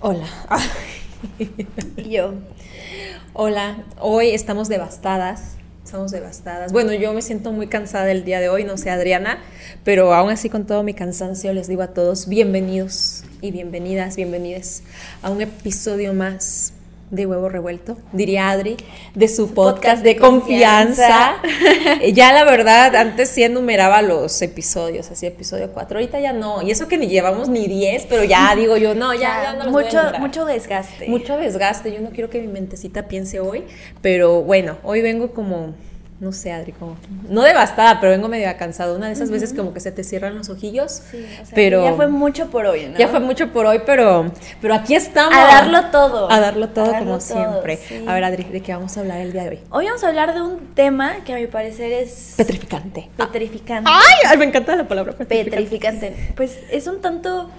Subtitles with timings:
[0.00, 0.26] Hola.
[1.96, 2.34] Y yo.
[3.32, 5.56] Hola, hoy estamos devastadas.
[5.84, 6.72] Estamos devastadas.
[6.72, 9.38] Bueno, yo me siento muy cansada el día de hoy, no sé Adriana,
[9.84, 14.82] pero aún así con todo mi cansancio les digo a todos bienvenidos y bienvenidas, bienvenidas
[15.22, 16.73] a un episodio más
[17.10, 18.76] de huevo revuelto, diría Adri,
[19.14, 21.36] de su podcast, de confianza.
[22.12, 26.70] ya la verdad, antes sí enumeraba los episodios, así episodio 4, ahorita ya no, y
[26.70, 29.72] eso que ni llevamos ni 10, pero ya digo yo, no, ya, ya no los
[29.72, 31.08] voy mucho, a mucho desgaste.
[31.08, 33.64] Mucho desgaste, yo no quiero que mi mentecita piense hoy,
[34.02, 35.74] pero bueno, hoy vengo como,
[36.20, 36.96] no sé, Adri, como,
[37.28, 40.38] no devastada, pero vengo medio cansada, una de esas veces como que se te cierran
[40.38, 42.96] los ojillos, Sí, o sea, pero ya fue mucho por hoy, ¿no?
[42.98, 44.30] ya fue mucho por hoy, pero,
[44.62, 45.34] pero aquí estamos.
[45.36, 46.30] A darlo todo.
[46.30, 47.76] A darlo todo A darlo como todo, siempre.
[47.76, 48.04] sí.
[48.06, 49.58] A ver, Adri, ¿de qué vamos a hablar el día de hoy?
[49.70, 53.10] Hoy vamos a hablar de un tema que a mi parecer es Petrificante.
[53.16, 53.90] petrificante.
[53.92, 55.50] Ay, ay, me encanta la palabra petrificante.
[55.56, 56.32] Petrificante.
[56.36, 57.50] Pues es un tanto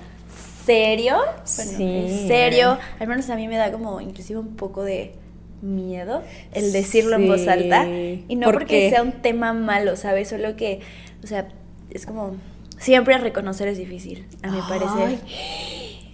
[0.66, 1.18] serio.
[1.18, 2.26] Bueno, Sí.
[2.27, 2.77] serio.
[2.99, 5.13] Al menos a mí me da como inclusive un poco de
[5.61, 7.87] miedo el decirlo en voz alta.
[7.87, 10.29] Y no ¿Por porque sea un tema malo, ¿sabes?
[10.29, 10.79] Solo que,
[11.23, 11.48] o sea,
[11.91, 12.35] es como
[12.77, 15.20] siempre reconocer es difícil, a mi parecer.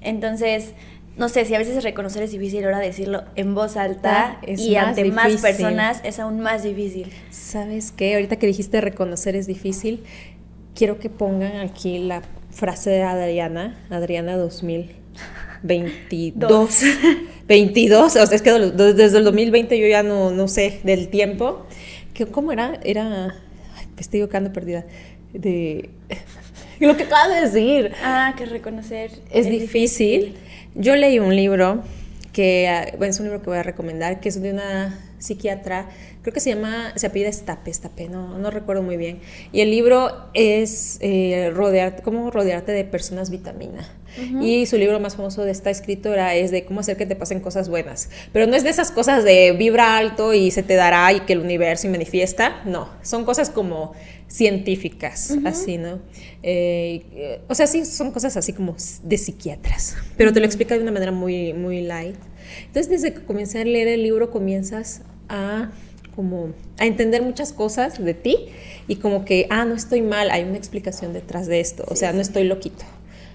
[0.01, 0.73] Entonces,
[1.17, 4.75] no sé, si a veces reconocer es difícil, ahora decirlo en voz alta Ah, y
[4.75, 7.11] más ante más personas es aún más difícil.
[7.29, 8.15] ¿Sabes qué?
[8.15, 10.03] Ahorita que dijiste reconocer es difícil,
[10.75, 14.37] quiero que pongan aquí la frase de Adriana, Adriana
[15.63, 16.49] 2022.
[16.49, 16.83] Dos.
[17.47, 21.65] 22, o sea, es que desde el 2020 yo ya no, no sé del tiempo.
[22.13, 22.79] que ¿Cómo era?
[22.83, 23.35] Era,
[23.75, 24.85] ay, estoy quedando perdida.
[25.33, 25.89] De
[26.79, 27.91] lo que acaba de decir.
[28.03, 30.35] Ah, que reconocer Es difícil.
[30.75, 31.83] Yo leí un libro
[32.31, 35.89] que, ah, bueno, es un libro que voy a recomendar, que es de una psiquiatra,
[36.21, 39.19] creo que se llama, se apellida Estape, Estape, no, no recuerdo muy bien.
[39.51, 43.89] Y el libro es eh, rodearte, cómo rodearte de personas vitamina.
[44.41, 47.39] Y su libro más famoso de esta escritora es de cómo hacer que te pasen
[47.39, 48.09] cosas buenas.
[48.33, 51.31] Pero no es de esas cosas de vibra alto y se te dará y que
[51.31, 52.61] el universo y manifiesta.
[52.65, 53.93] No, son cosas como
[54.27, 55.99] científicas, así, ¿no?
[56.43, 60.75] Eh, eh, o sea, sí, son cosas así como de psiquiatras, pero te lo explica
[60.75, 62.17] de una manera muy, muy light.
[62.65, 65.71] Entonces, desde que comencé a leer el libro, comienzas a
[66.15, 68.37] como a entender muchas cosas de ti
[68.87, 72.13] y como que, ah, no estoy mal, hay una explicación detrás de esto, o sea,
[72.13, 72.83] no estoy loquito,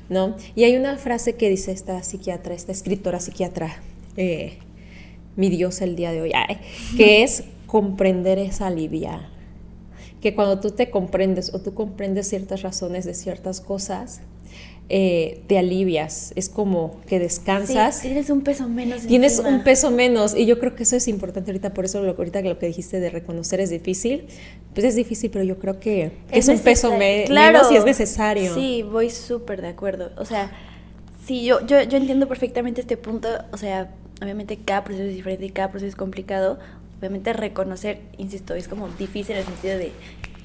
[0.09, 0.37] ¿no?
[0.55, 3.77] Y hay una frase que dice esta psiquiatra, esta escritora psiquiatra,
[4.17, 4.59] eh,
[5.37, 6.59] mi diosa el día de hoy, ay,
[6.97, 9.35] que es comprender es aliviar.
[10.21, 14.21] Que cuando tú te comprendes o tú comprendes ciertas razones de ciertas cosas,
[14.89, 19.03] eh, te alivias, es como que descansas, Sí, tienes un peso menos.
[19.07, 19.49] tienes encima.
[19.57, 22.41] un peso menos y yo creo que eso es importante ahorita, por eso lo, ahorita
[22.43, 24.27] que lo que dijiste de reconocer es difícil,
[24.75, 27.59] pues es difícil, pero yo creo que, que es, un peso me- Claro.
[27.59, 28.55] menos y es necesario.
[28.55, 30.11] Sí, voy súper de acuerdo.
[30.19, 30.53] O sea,
[31.27, 33.29] sí, yo, yo, yo entiendo perfectamente este punto.
[33.53, 33.91] O sea,
[34.23, 36.59] obviamente cada proceso es diferente y cada proceso es complicado.
[37.01, 39.91] Obviamente reconocer, insisto, es como difícil en el sentido de,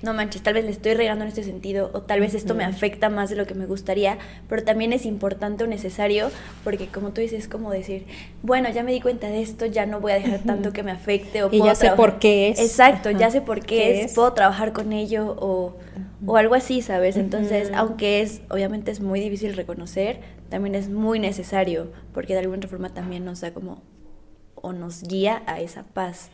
[0.04, 2.64] no manches, tal vez le estoy regando en este sentido o tal vez esto me
[2.64, 4.18] afecta más de lo que me gustaría,
[4.50, 6.32] pero también es importante o necesario
[6.64, 8.06] porque como tú dices, es como decir,
[8.42, 10.92] bueno, ya me di cuenta de esto, ya no voy a dejar tanto que me
[10.92, 12.60] afecte o Y puedo ya sé por qué es.
[12.60, 14.14] Exacto, ya sé por qué, ¿Qué es, es?
[14.14, 15.78] puedo trabajar con ello o,
[16.26, 17.18] o algo así, ¿sabes?
[17.18, 20.20] Entonces, aunque es, obviamente es muy difícil reconocer,
[20.50, 23.82] también es muy necesario, porque de alguna forma también nos da como,
[24.56, 26.30] o nos guía a esa paz.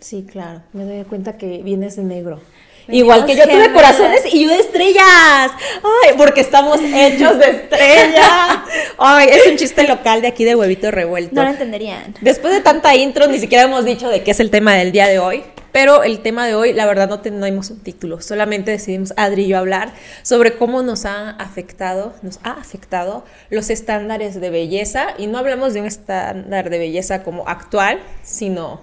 [0.00, 2.40] Sí, claro, me doy cuenta que vienes de negro.
[2.88, 5.52] Igual que yo tuve corazones y yo de estrellas.
[5.82, 8.58] Ay, porque estamos hechos de estrellas.
[8.98, 11.34] Ay, es un chiste local de aquí de huevito revuelto.
[11.34, 12.14] No lo entenderían.
[12.20, 15.06] Después de tanta intro, ni siquiera hemos dicho de qué es el tema del día
[15.06, 15.44] de hoy.
[15.72, 18.20] Pero el tema de hoy, la verdad, no tenemos un título.
[18.20, 23.70] Solamente decidimos Adri y yo hablar sobre cómo nos ha afectado, nos ha afectado los
[23.70, 25.08] estándares de belleza.
[25.18, 28.82] Y no hablamos de un estándar de belleza como actual, sino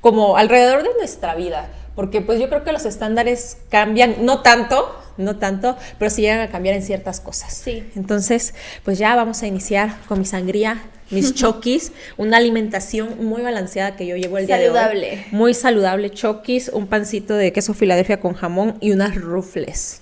[0.00, 1.68] como alrededor de nuestra vida.
[1.94, 6.40] Porque pues yo creo que los estándares cambian, no tanto, no tanto, pero sí llegan
[6.40, 7.54] a cambiar en ciertas cosas.
[7.54, 7.88] Sí.
[7.94, 8.54] Entonces,
[8.84, 14.06] pues ya vamos a iniciar con mi sangría, mis chokis, una alimentación muy balanceada que
[14.06, 15.10] yo llevo el día de Saludable.
[15.12, 15.24] hoy.
[15.30, 20.00] Muy saludable, chokis, un pancito de queso Filadelfia con jamón y unas rufles.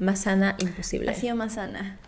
[0.00, 1.10] Más sana imposible.
[1.10, 1.98] Ha sido más sana.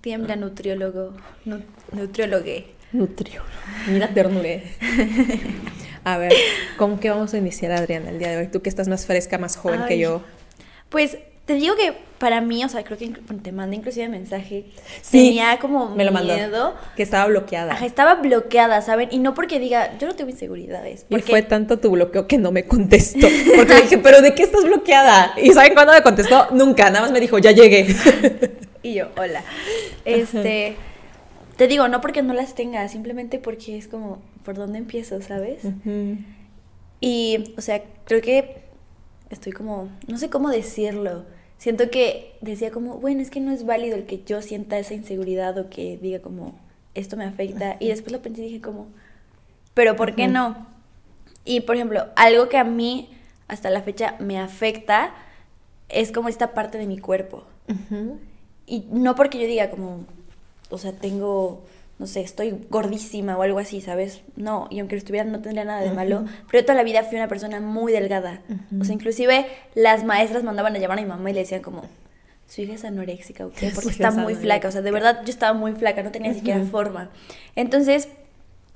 [0.00, 1.62] Tiembla nutriólogo, nu-
[1.92, 2.68] nutriólogue.
[2.92, 3.42] Nutrio.
[3.88, 4.62] Mira ternuré.
[6.04, 6.32] A ver,
[6.76, 8.46] ¿con qué vamos a iniciar, Adriana, el día de hoy?
[8.48, 10.22] Tú que estás más fresca, más joven que yo.
[10.90, 11.16] Pues
[11.46, 13.08] te digo que para mí, o sea, creo que
[13.42, 14.66] te mandé inclusive mensaje.
[15.02, 16.34] Sí, tenía como Me lo mandó.
[16.34, 16.74] miedo.
[16.96, 17.72] Que estaba bloqueada.
[17.72, 19.08] Ajá, estaba bloqueada, ¿saben?
[19.12, 21.02] Y no porque diga, yo no tengo inseguridades.
[21.08, 23.26] Y Porque fue tanto tu bloqueo que no me contestó.
[23.56, 25.34] Porque dije, ¿pero de qué estás bloqueada?
[25.36, 26.48] ¿Y saben cuándo me contestó?
[26.52, 27.86] Nunca, nada más me dijo, ya llegué.
[28.82, 29.42] Y yo, hola.
[30.04, 30.76] Este.
[31.56, 35.62] te digo, no porque no las tenga, simplemente porque es como, ¿por dónde empiezo, sabes?
[37.00, 38.62] Y, o sea, creo que
[39.30, 41.24] estoy como, no sé cómo decirlo.
[41.58, 44.94] Siento que decía como, bueno, es que no es válido el que yo sienta esa
[44.94, 46.58] inseguridad o que diga como,
[46.94, 47.76] esto me afecta.
[47.80, 48.86] Y después lo pensé y dije como,
[49.72, 50.66] pero ¿por qué no?
[51.44, 53.08] Y, por ejemplo, algo que a mí
[53.48, 55.14] hasta la fecha me afecta
[55.88, 57.44] es como esta parte de mi cuerpo.
[58.66, 60.06] Y no porque yo diga como,
[60.70, 61.64] o sea, tengo,
[61.98, 64.22] no sé, estoy gordísima o algo así, ¿sabes?
[64.36, 67.16] No, y aunque lo estuviera no tendría nada de malo, pero toda la vida fui
[67.16, 68.42] una persona muy delgada.
[68.80, 71.84] O sea, inclusive las maestras mandaban a llamar a mi mamá y le decían como,
[72.48, 73.70] su hija es anoréxica, ¿o qué?
[73.74, 76.36] Porque está muy flaca, o sea, de verdad yo estaba muy flaca, no tenía ni
[76.36, 77.10] siquiera forma.
[77.54, 78.08] Entonces,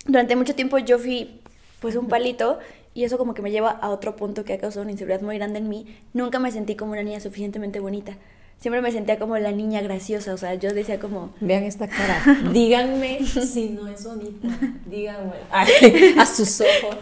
[0.06, 1.40] durante mucho tiempo yo fui
[1.80, 2.60] pues un palito
[2.94, 5.38] y eso como que me lleva a otro punto que ha causado una inseguridad muy
[5.38, 5.98] grande en mí.
[6.12, 8.16] Nunca me sentí como una niña suficientemente bonita
[8.58, 11.32] siempre me sentía como la niña graciosa, o sea, yo decía como...
[11.40, 12.22] Vean esta cara,
[12.52, 14.48] díganme si no es bonita,
[14.86, 15.34] díganme
[16.18, 16.96] a sus ojos.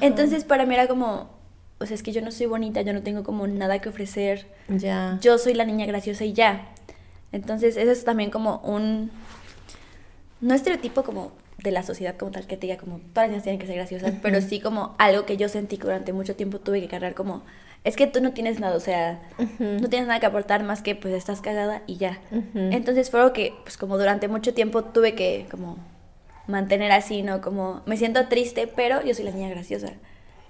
[0.00, 1.30] Entonces para mí era como,
[1.78, 4.46] o sea, es que yo no soy bonita, yo no tengo como nada que ofrecer.
[4.68, 5.18] Ya.
[5.20, 6.68] Yo soy la niña graciosa y ya.
[7.32, 9.10] Entonces eso es también como un...
[10.40, 13.42] No estereotipo como de la sociedad como tal que te diga como todas las niñas
[13.44, 16.60] tienen que ser graciosas, pero sí como algo que yo sentí que durante mucho tiempo
[16.60, 17.42] tuve que cargar como
[17.86, 19.20] es que tú no tienes nada, o sea,
[19.60, 22.18] no tienes nada que aportar más que pues estás cagada y ya.
[22.54, 25.78] Entonces fue algo que pues como durante mucho tiempo tuve que como
[26.48, 27.40] mantener así, ¿no?
[27.40, 29.92] Como me siento triste, pero yo soy la niña graciosa.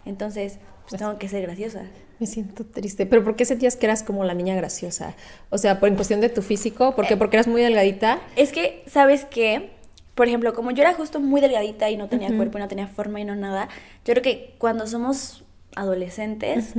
[0.06, 1.82] Entonces, pues, pues tengo que ser graciosa.
[2.18, 3.04] Me siento triste.
[3.04, 5.14] ¿Pero por qué sentías que eras como la niña graciosa?
[5.50, 7.14] O sea, por en cuestión de tu físico, ¿por qué?
[7.14, 8.18] Eh, porque eras muy delgadita.
[8.36, 9.72] Es que, ¿sabes qué?
[10.14, 12.86] Por ejemplo, como yo era justo muy delgadita y no tenía cuerpo y no tenía
[12.86, 13.68] forma y no nada,
[14.06, 15.44] yo creo que cuando somos
[15.74, 16.72] adolescentes,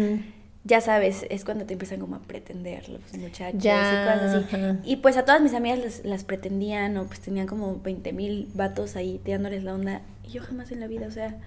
[0.68, 4.58] ya sabes, es cuando te empiezan como a pretender los muchachos y cosas así.
[4.84, 8.98] Y pues a todas mis amigas las, pretendían o pues tenían como 20 mil vatos
[8.98, 10.02] ahí tirándoles la onda.
[10.28, 11.38] Y yo jamás en la vida, o sea,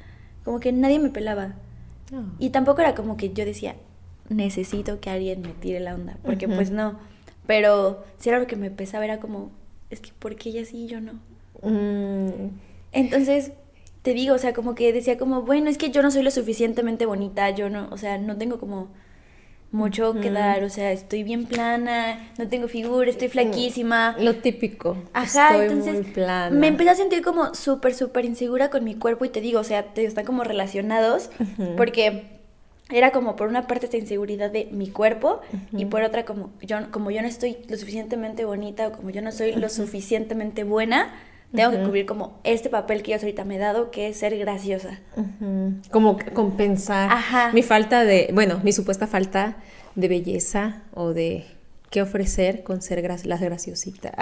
[0.42, 1.54] como que nadie me pelaba.
[2.38, 3.76] Y tampoco era como que yo decía,
[4.28, 6.98] necesito que alguien me tire la onda, porque pues no.
[7.46, 9.50] Pero si era lo que me pesaba, era como,
[9.90, 11.12] es que ¿por qué ella sí y yo no?
[11.62, 12.50] Mm.
[12.92, 13.52] Entonces,
[14.02, 16.30] te digo, o sea, como que decía como, bueno, es que yo no soy lo
[16.30, 18.88] suficientemente bonita, yo no, o sea, no tengo como
[19.72, 24.16] mucho que dar, o sea, estoy bien plana, no tengo figura, estoy flaquísima.
[24.18, 24.96] Lo típico.
[25.12, 26.06] Ajá, entonces
[26.50, 29.64] me empecé a sentir como súper, súper insegura con mi cuerpo y te digo, o
[29.64, 31.30] sea, te están como relacionados
[31.76, 32.40] porque
[32.90, 35.40] era como por una parte esta inseguridad de mi cuerpo
[35.72, 39.22] y por otra como yo, como yo no estoy lo suficientemente bonita o como yo
[39.22, 41.14] no soy lo suficientemente buena,
[41.54, 44.36] tengo que cubrir como este papel que yo ahorita me he dado, que es ser
[44.38, 45.00] graciosa.
[45.90, 47.10] Como compensar
[47.52, 49.56] mi falta de, bueno, mi supuesta falta
[49.94, 51.46] de belleza o de
[51.90, 54.12] qué ofrecer con ser la graciosita.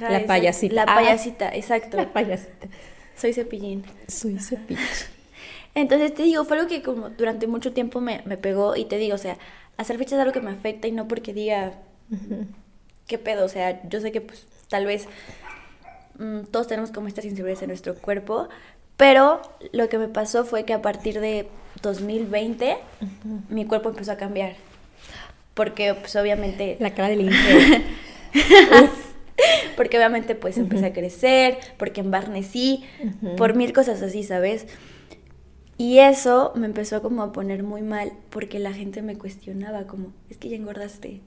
[0.00, 0.74] la payasita.
[0.74, 1.96] La payasita, exacto.
[1.96, 2.68] La payasita.
[3.16, 3.84] Soy cepillín.
[4.06, 4.84] Soy cepillín.
[5.74, 8.96] Entonces te digo, fue algo que como durante mucho tiempo me, me pegó y te
[8.96, 9.38] digo, o sea,
[9.76, 11.74] hacer fecha es algo que me afecta y no porque diga,
[13.06, 13.44] ¿qué pedo?
[13.44, 15.06] O sea, yo sé que pues tal vez
[16.18, 18.48] Mm, todos tenemos como estas inseguridades en nuestro cuerpo,
[18.96, 19.40] pero
[19.72, 21.48] lo que me pasó fue que a partir de
[21.82, 22.76] 2020
[23.48, 24.56] mi cuerpo empezó a cambiar.
[25.54, 26.76] Porque pues obviamente...
[26.80, 27.30] La cara del
[29.76, 32.84] porque obviamente pues empecé a crecer, porque embarnecí,
[33.36, 34.66] por mil cosas así, ¿sabes?
[35.76, 40.12] Y eso me empezó como a poner muy mal porque la gente me cuestionaba como,
[40.28, 41.20] es que ya engordaste.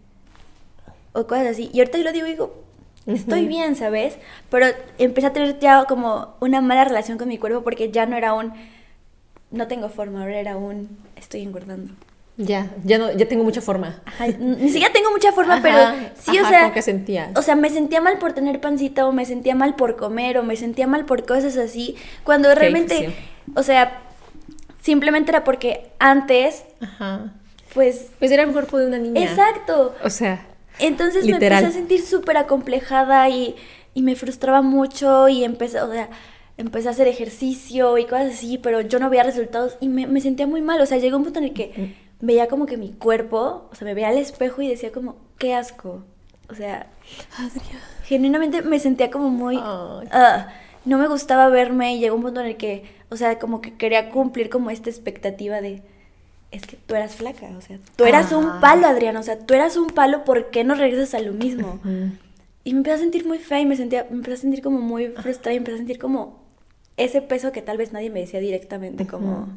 [1.13, 1.69] O cosas así.
[1.73, 2.63] Y ahorita yo lo digo y digo,
[3.05, 4.17] estoy bien, ¿sabes?
[4.49, 4.67] Pero
[4.97, 8.33] empecé a tener ya como una mala relación con mi cuerpo porque ya no era
[8.33, 8.53] un,
[9.51, 11.93] no tengo forma, ahora era un, estoy engordando.
[12.37, 14.01] Ya, ya no, ya tengo mucha forma.
[14.39, 15.77] ni siquiera tengo mucha forma, pero
[16.15, 16.71] sí, o sea.
[16.73, 17.29] ¿Qué sentías?
[17.35, 20.43] O sea, me sentía mal por tener pancita, o me sentía mal por comer, o
[20.43, 21.95] me sentía mal por cosas así.
[22.23, 23.13] Cuando realmente,
[23.53, 24.01] o sea,
[24.81, 26.63] simplemente era porque antes.
[26.79, 27.33] Ajá.
[27.73, 28.07] Pues.
[28.17, 29.21] Pues era el cuerpo de una niña.
[29.21, 29.93] Exacto.
[30.03, 30.47] O sea.
[30.81, 33.55] Entonces me empecé a sentir súper acomplejada y,
[33.95, 36.09] me frustraba mucho y empecé, o sea,
[36.57, 40.47] empecé a hacer ejercicio y cosas así, pero yo no veía resultados y me, sentía
[40.47, 40.81] muy mal.
[40.81, 43.85] O sea, llegó un punto en el que veía como que mi cuerpo, o sea,
[43.85, 46.03] me veía al espejo y decía como, qué asco.
[46.49, 46.87] O sea,
[48.03, 49.57] genuinamente me sentía como muy...
[49.61, 50.47] Ah,
[50.83, 53.75] no me gustaba verme y llegó un punto en el que, o sea, como que
[53.75, 55.83] quería cumplir como esta expectativa de
[56.51, 59.53] es que tú eras flaca, o sea, tú eras un palo, Adriana, o sea, tú
[59.53, 61.79] eras un palo, ¿por qué no regresas a lo mismo?
[62.63, 64.79] Y me empecé a sentir muy fea y me, sentía, me empecé a sentir como
[64.79, 66.43] muy frustrada y me empecé a sentir como
[66.97, 69.47] ese peso que tal vez nadie me decía directamente, como,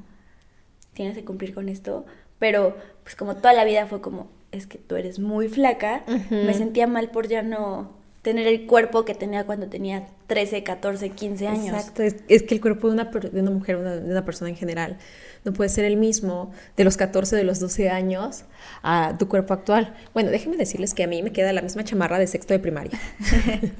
[0.94, 2.06] tienes que cumplir con esto,
[2.38, 6.54] pero pues como toda la vida fue como, es que tú eres muy flaca, me
[6.54, 7.90] sentía mal por ya no,
[8.24, 11.76] tener el cuerpo que tenía cuando tenía 13, 14, 15 años.
[11.76, 14.96] Exacto, es, que el cuerpo de una, de una mujer, de una persona en general,
[15.44, 18.44] no puede ser el mismo de los 14, de los 12 años
[18.82, 19.94] a tu cuerpo actual.
[20.14, 22.98] Bueno, déjenme decirles que a mí me queda la misma chamarra de sexto de primaria.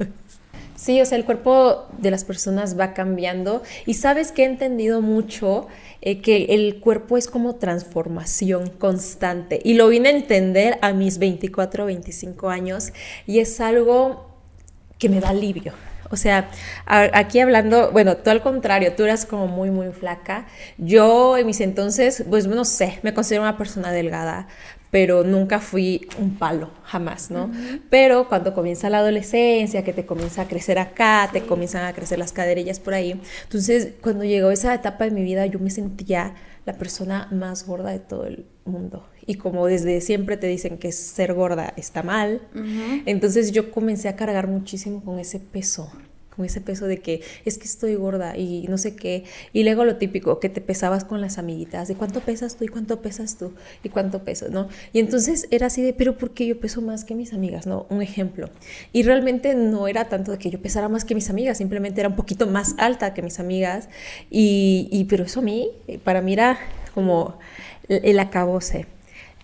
[0.77, 5.01] Sí, o sea, el cuerpo de las personas va cambiando y sabes que he entendido
[5.01, 5.69] mucho
[6.03, 11.19] eh, que el cuerpo es como transformación constante y lo vine a entender a mis
[11.19, 12.93] 24, 25 años
[13.25, 14.34] y es algo
[14.99, 15.73] que me da alivio.
[16.11, 16.49] O sea,
[16.87, 20.47] aquí hablando, bueno, tú al contrario, tú eras como muy, muy flaca.
[20.79, 24.47] Yo en mis entonces, pues no sé, me considero una persona delgada,
[24.91, 27.51] pero nunca fui un palo, jamás, ¿no?
[27.91, 32.19] Pero cuando comienza la adolescencia, que te comienza a crecer acá, te comienzan a crecer
[32.19, 36.35] las caderillas por ahí, entonces cuando llegó esa etapa de mi vida yo me sentía
[36.65, 39.09] la persona más gorda de todo el mundo.
[39.27, 42.43] Y como desde siempre te dicen que ser gorda está mal,
[43.07, 45.91] entonces yo comencé a cargar muchísimo con ese peso
[46.35, 49.25] con ese peso de que es que estoy gorda y no sé qué.
[49.53, 52.69] Y luego lo típico, que te pesabas con las amiguitas, de cuánto pesas tú y
[52.69, 53.53] cuánto pesas tú
[53.83, 54.69] y cuánto peso, ¿no?
[54.93, 57.67] Y entonces era así de, pero ¿por qué yo peso más que mis amigas?
[57.67, 57.87] ¿No?
[57.91, 58.51] Un ejemplo.
[58.93, 62.09] Y realmente no era tanto de que yo pesara más que mis amigas, simplemente era
[62.09, 63.89] un poquito más alta que mis amigas.
[64.31, 65.71] Y, y pero eso a mí,
[66.03, 66.59] para mí era
[66.95, 67.39] como
[67.89, 68.87] el acabose.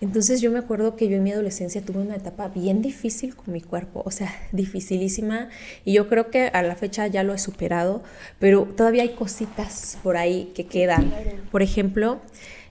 [0.01, 3.53] Entonces yo me acuerdo que yo en mi adolescencia tuve una etapa bien difícil con
[3.53, 5.49] mi cuerpo, o sea, dificilísima,
[5.85, 8.01] y yo creo que a la fecha ya lo he superado,
[8.39, 11.13] pero todavía hay cositas por ahí que quedan.
[11.51, 12.19] Por ejemplo,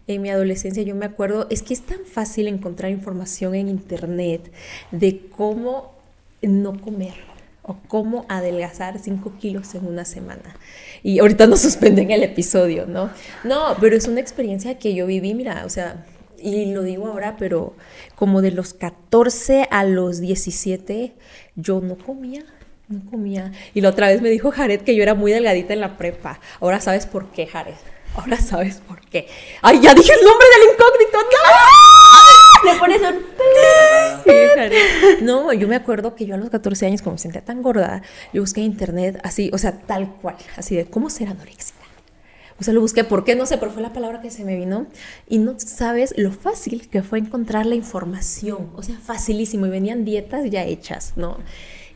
[0.08, 4.50] en mi adolescencia yo me acuerdo, es que es tan fácil encontrar información en internet
[4.90, 5.94] de cómo
[6.42, 7.14] no comer
[7.62, 10.56] o cómo adelgazar 5 kilos en una semana.
[11.04, 13.10] Y ahorita no suspenden el episodio, ¿no?
[13.44, 16.04] No, pero es una experiencia que yo viví, mira, o sea,
[16.40, 17.74] y lo digo ahora, pero
[18.14, 21.12] como de los 14 a los 17,
[21.56, 22.44] yo no comía,
[22.88, 23.52] no comía.
[23.74, 26.40] Y la otra vez me dijo Jared que yo era muy delgadita en la prepa.
[26.60, 27.74] Ahora sabes por qué, Jared.
[28.14, 29.28] Ahora sabes por qué.
[29.62, 31.18] ¡Ay, ya dije el nombre del incógnito!
[32.64, 32.72] ¡No!
[32.72, 33.24] Le pones un...
[34.24, 37.62] Sí, no, yo me acuerdo que yo a los 14 años, como me sentía tan
[37.62, 41.79] gorda, yo busqué en internet así, o sea, tal cual, así de cómo ser anorexia
[42.60, 43.34] o sea, lo busqué, ¿por qué?
[43.34, 44.86] No sé, pero fue la palabra que se me vino.
[45.28, 48.70] Y no sabes lo fácil que fue encontrar la información.
[48.76, 49.66] O sea, facilísimo.
[49.66, 51.38] Y venían dietas ya hechas, ¿no?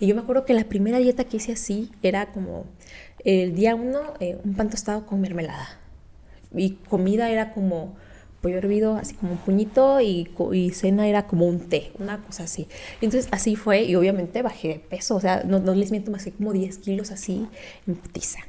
[0.00, 2.64] Y yo me acuerdo que la primera dieta que hice así era como
[3.24, 5.68] el día uno, eh, un pan tostado con mermelada.
[6.56, 7.94] Y comida era como
[8.40, 12.44] pollo hervido, así como un puñito, y, y, cena era como un té, una cosa
[12.44, 12.68] así.
[13.02, 16.24] Entonces así fue, y obviamente bajé de peso, o sea, no, no les miento más
[16.24, 17.46] que como 10 kilos así
[17.86, 18.40] en putiza.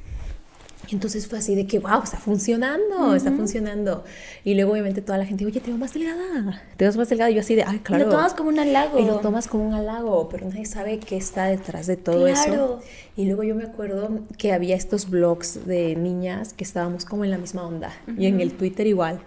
[0.88, 4.04] Y entonces fue así de que, wow, está funcionando, está funcionando.
[4.44, 7.30] Y luego obviamente toda la gente, oye, te veo más delgada, te veo más delgada.
[7.30, 8.04] Y yo así de, ay, claro.
[8.04, 8.98] Y lo tomas como un halago.
[8.98, 12.80] Y lo tomas como un halago, pero nadie sabe qué está detrás de todo eso.
[13.16, 17.30] Y luego yo me acuerdo que había estos blogs de niñas que estábamos como en
[17.30, 17.92] la misma onda.
[18.16, 19.20] Y en el Twitter igual.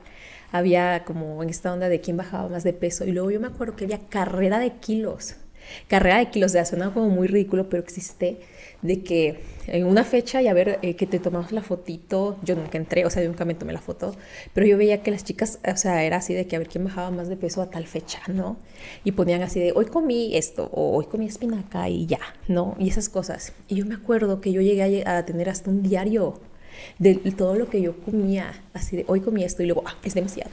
[0.52, 3.06] Había como en esta onda de quién bajaba más de peso.
[3.06, 5.36] Y luego yo me acuerdo que había carrera de kilos.
[5.88, 8.40] Carrera de kilos, de suena como muy ridículo, pero existe
[8.82, 12.56] de que en una fecha y a ver eh, que te tomamos la fotito, yo
[12.56, 14.16] nunca entré, o sea, nunca me tomé la foto,
[14.54, 16.84] pero yo veía que las chicas, o sea, era así de que a ver quién
[16.84, 18.58] bajaba más de peso a tal fecha, ¿no?
[19.04, 22.76] Y ponían así de, hoy comí esto, o hoy comí espinaca y ya, ¿no?
[22.80, 23.54] Y esas cosas.
[23.68, 26.40] Y yo me acuerdo que yo llegué a, tener hasta un diario
[26.98, 30.14] de todo lo que yo comía, así de, hoy comí esto y luego, ah, es
[30.14, 30.52] demasiado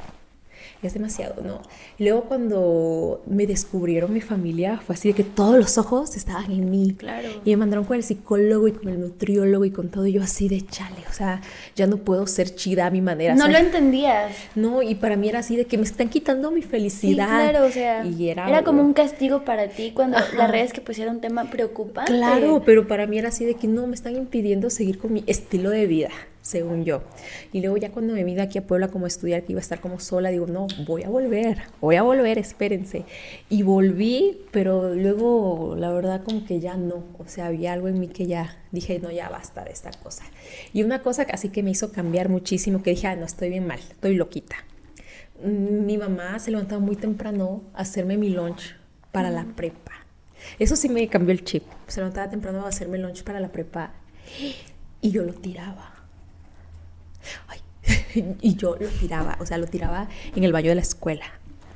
[0.83, 1.63] es demasiado, ¿no?
[1.99, 6.71] Luego cuando me descubrieron mi familia, fue así de que todos los ojos estaban en
[6.71, 6.95] mí.
[6.99, 7.29] Claro.
[7.45, 10.23] Y me mandaron con el psicólogo y con el nutriólogo y con todo, y yo
[10.23, 11.41] así de chale, o sea,
[11.75, 13.35] ya no puedo ser chida a mi manera.
[13.35, 14.35] No lo entendías.
[14.55, 17.27] No, y para mí era así de que me están quitando mi felicidad.
[17.27, 20.73] Sí, claro, o sea, y era, era como un castigo para ti cuando las redes
[20.73, 22.13] que pusieron un tema preocupante.
[22.13, 25.25] Claro, pero para mí era así de que no, me están impidiendo seguir con mi
[25.27, 26.11] estilo de vida
[26.47, 27.03] según yo.
[27.53, 29.81] Y luego ya cuando me vine aquí a Puebla como estudiar, que iba a estar
[29.81, 33.05] como sola, digo, no, voy a volver, voy a volver, espérense.
[33.51, 37.99] Y volví, pero luego la verdad como que ya no, o sea, había algo en
[37.99, 40.25] mí que ya dije, no, ya basta de esta cosa.
[40.73, 43.67] Y una cosa así que me hizo cambiar muchísimo, que dije, ah, no, estoy bien
[43.67, 44.57] mal, estoy loquita.
[45.43, 48.77] Mi mamá se levantaba muy temprano a hacerme mi lunch
[49.11, 49.93] para la prepa.
[50.61, 51.65] Eso sí me cambió el chip.
[51.89, 53.93] Se levantaba temprano a hacerme lunch para la prepa
[55.01, 55.96] y yo lo tiraba
[58.15, 61.27] y yo lo tiraba, o sea, lo tiraba en el baño de la escuela,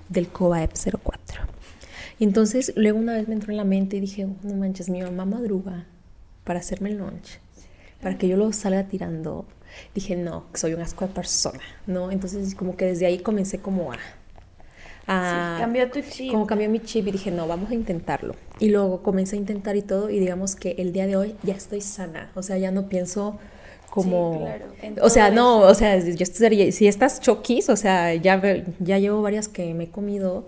[0.09, 1.43] del COVAEP 04.
[2.19, 5.01] Y entonces luego una vez me entró en la mente y dije, no manches, mi
[5.03, 5.87] mamá madruga
[6.45, 7.39] para hacerme el lunch,
[8.03, 9.47] para que yo lo salga tirando.
[9.95, 12.11] Dije, no, soy un asco de persona, ¿no?
[12.11, 13.99] Entonces como que desde ahí comencé como a,
[15.07, 15.55] a...
[15.57, 16.33] Sí, cambió tu chip.
[16.33, 18.35] Como cambió mi chip y dije, no, vamos a intentarlo.
[18.59, 21.55] Y luego comencé a intentar y todo y digamos que el día de hoy ya
[21.55, 22.33] estoy sana.
[22.35, 23.39] O sea, ya no pienso
[23.91, 24.33] como...
[24.33, 28.15] Sí, claro, en o sea, no, o sea, yo estaría, si estas choquis, o sea,
[28.15, 28.41] ya,
[28.79, 30.47] ya llevo varias que me he comido,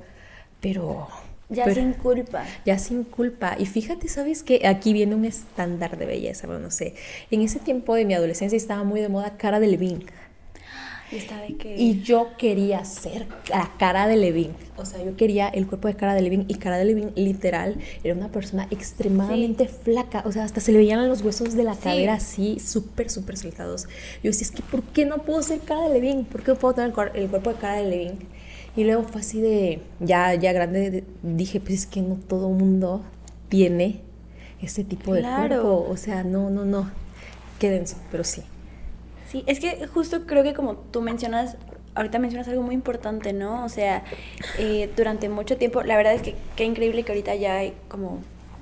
[0.60, 1.08] pero...
[1.48, 2.44] Ya pero- sin culpa.
[2.64, 3.56] ya sin culpa.
[3.58, 4.66] Y fíjate, ¿sabes qué?
[4.66, 6.94] Aquí viene un estándar de belleza, bueno, no sé.
[7.30, 10.06] En ese tiempo de mi adolescencia estaba muy de moda cara de Levine.
[11.12, 11.76] Y está de que...
[11.76, 14.54] Y yo quería ser la cara de Levine.
[14.78, 16.46] O sea, yo quería el cuerpo de cara de Levine.
[16.48, 20.22] Y cara de Levine, literal, era una persona extremadamente flaca.
[20.26, 21.80] O sea, hasta se le veían los huesos de la Sí.
[21.82, 23.84] cadera así, súper, súper soltados.
[24.22, 26.24] Yo decía, es que ¿por qué no puedo ser cara de Levine?
[26.24, 28.16] ¿Por qué no puedo tener el, el cuerpo de cara de Levine?
[28.74, 32.48] Y luego fue así de, ya, ya grande, de- dije, pues es que no todo
[32.48, 33.02] mundo
[33.50, 34.00] tiene
[34.62, 35.86] ese tipo de cuerpo.
[35.90, 36.90] O sea, no, no, no.
[37.58, 38.42] Quédense, pero sí.
[39.32, 41.56] Sí, es que justo creo que como tú mencionas,
[41.94, 43.64] ahorita mencionas algo muy importante, ¿no?
[43.64, 44.04] O sea,
[44.58, 48.20] eh, durante mucho tiempo, la verdad es que qué increíble que ahorita ya hay como,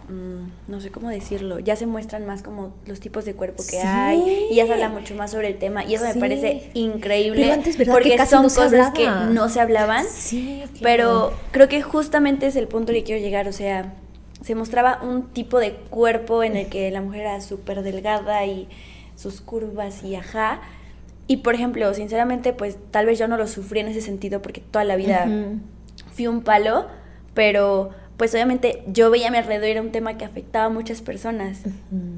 [0.09, 3.81] mm, no sé cómo decirlo, ya se muestran más como los tipos de cuerpo que
[3.81, 3.87] Sí.
[3.87, 6.15] hay y ya se habla mucho más sobre el tema y eso Sí.
[6.15, 10.07] me parece increíble Pero antes, porque son no cosas que no se hablaban.
[10.09, 10.81] Sí, claro.
[10.83, 13.93] Pero creo que justamente es el punto al que quiero llegar, o sea,
[14.43, 18.69] se mostraba un tipo de cuerpo en el que la mujer era súper delgada y
[19.21, 20.61] sus curvas y ajá.
[21.27, 24.61] Y por ejemplo, sinceramente, pues tal vez yo no lo sufrí en ese sentido porque
[24.61, 25.61] toda la vida Ujú.
[26.13, 26.87] fui un palo,
[27.35, 30.69] pero pues obviamente yo veía a mi alrededor y era un tema que afectaba a
[30.69, 31.63] muchas personas.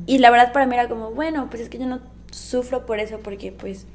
[0.06, 2.98] Y la verdad para mí era como, bueno, pues es que yo no sufro por
[2.98, 3.86] eso porque pues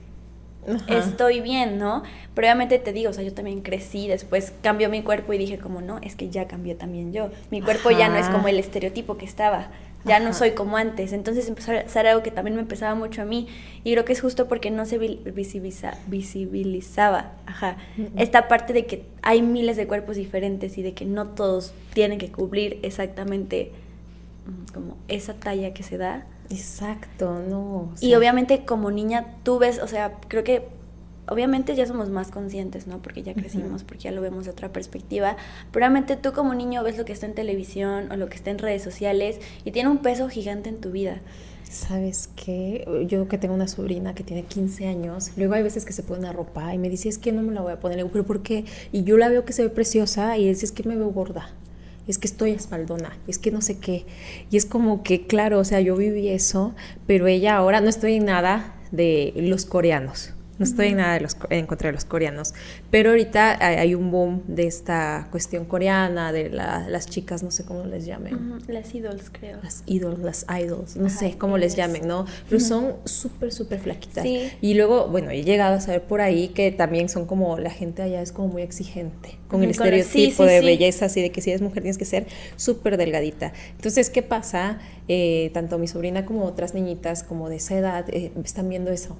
[0.87, 2.03] estoy bien, ¿no?
[2.33, 5.57] Pero obviamente te digo, o sea, yo también crecí, después cambió mi cuerpo y dije
[5.57, 7.29] como, no, es que ya cambié también yo.
[7.51, 9.71] Mi cuerpo ya no es como el estereotipo que estaba,
[10.05, 11.11] ya no soy como antes.
[11.13, 13.47] Entonces empezó a ser algo que también me empezaba mucho a mí
[13.83, 17.77] y creo que es justo porque no se vi- visibiliza- visibilizaba, ajá,
[18.15, 22.19] esta parte de que hay miles de cuerpos diferentes y de que no todos tienen
[22.19, 23.71] que cubrir exactamente
[24.45, 26.25] mm, como esa talla que se da.
[26.49, 27.59] Exacto, no.
[27.59, 30.65] o Y obviamente como niña tú ves, o sea, creo que
[31.27, 33.01] obviamente ya somos más conscientes, ¿no?
[33.01, 35.37] Porque ya crecimos, porque ya lo vemos de otra perspectiva.
[35.71, 38.51] Pero obviamente tú como niño ves lo que está en televisión o lo que está
[38.51, 41.21] en redes sociales y tiene un peso gigante en tu vida.
[41.69, 43.05] ¿Sabes qué?
[43.09, 46.19] Yo que tengo una sobrina que tiene 15 años, luego hay veces que se pone
[46.19, 47.97] una ropa y me dice, es que no me la voy a poner.
[47.97, 48.63] Le digo, ¿pero por qué?
[48.93, 51.49] Y yo la veo que se ve preciosa y dice, es que me veo gorda.
[52.07, 54.05] Es que estoy espaldona, es que no sé qué.
[54.49, 56.73] Y es como que, claro, o sea, yo viví eso,
[57.05, 60.33] pero ella ahora no estoy en nada de los coreanos.
[60.59, 62.53] No estoy en nada de los, en contra de los coreanos.
[62.89, 67.51] Pero ahorita hay, hay un boom de esta cuestión coreana, de la- las chicas, no
[67.51, 69.59] sé cómo les llamen Ujú, Las idols, creo.
[69.63, 72.25] las idols, las idols, no Ajá, sé cómo les llamen, ¿no?
[72.49, 74.23] Pero son súper, súper flaquitas.
[74.23, 74.51] Sí.
[74.61, 78.01] Y luego, bueno, he llegado a saber por ahí que también son como, la gente
[78.01, 81.31] allá es como muy exigente, con el el- sí, estereotipo sí, de belleza, así de
[81.31, 83.53] que si eres mujer tienes que ser súper delgadita.
[83.75, 84.79] Entonces, ¿qué pasa?
[85.07, 89.17] Eh, tanto mi sobrina como otras niñitas como de esa edad eh, están viendo eso,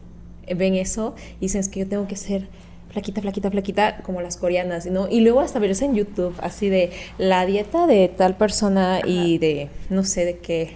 [0.56, 2.48] ven eso y dicen, es que yo tengo que ser
[2.90, 5.08] flaquita, flaquita, flaquita, como las coreanas, ¿no?
[5.10, 9.70] Y luego hasta verse en YouTube, así de la dieta de tal persona y de,
[9.90, 10.72] no sé, de qué,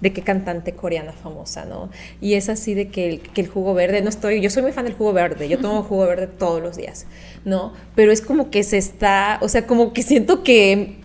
[0.00, 1.90] de qué cantante coreana famosa, ¿no?
[2.20, 4.72] Y es así de que el, que el jugo verde, no estoy, yo soy muy
[4.72, 7.06] fan del jugo verde, yo tomo jugo verde todos los días,
[7.44, 7.72] ¿no?
[7.94, 10.96] Pero es como que se está, o sea, como que siento que,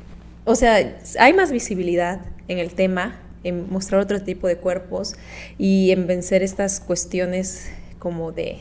[0.46, 5.16] o sea, hay más visibilidad en el tema, en mostrar otro tipo de cuerpos
[5.58, 7.70] y en vencer estas cuestiones
[8.06, 8.60] como de,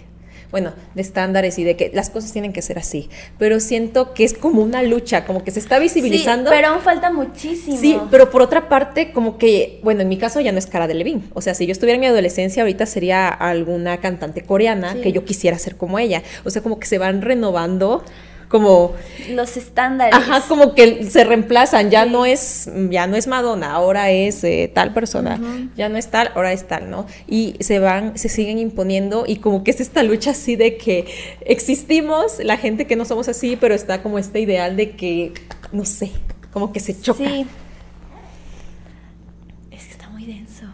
[0.50, 3.10] bueno, de estándares y de que las cosas tienen que ser así.
[3.38, 6.48] Pero siento que es como una lucha, como que se está visibilizando.
[6.50, 7.76] Sí, pero aún falta muchísimo.
[7.78, 10.86] Sí, pero por otra parte, como que, bueno, en mi caso ya no es cara
[10.86, 11.24] de Levine.
[11.34, 15.00] O sea, si yo estuviera en mi adolescencia, ahorita sería alguna cantante coreana Sí.
[15.02, 16.22] que yo quisiera ser como ella.
[16.46, 18.02] O sea, como que se van renovando,
[18.48, 18.92] como,
[19.30, 20.14] Los estándares.
[20.14, 21.90] ajá, como que se reemplazan.
[21.90, 22.10] Ya Sí.
[22.10, 25.40] no es, ya no es Madonna, ahora es eh, tal persona.
[25.76, 27.06] Ya no es tal, ahora es tal, ¿no?
[27.26, 31.06] Y se van, se siguen imponiendo y como que es esta lucha así de que
[31.40, 35.32] existimos, la gente que no somos así, pero está como este ideal de que,
[35.72, 36.10] no sé,
[36.52, 37.24] como que se choca.
[37.24, 37.46] Sí.
[39.70, 40.66] Es que está muy denso.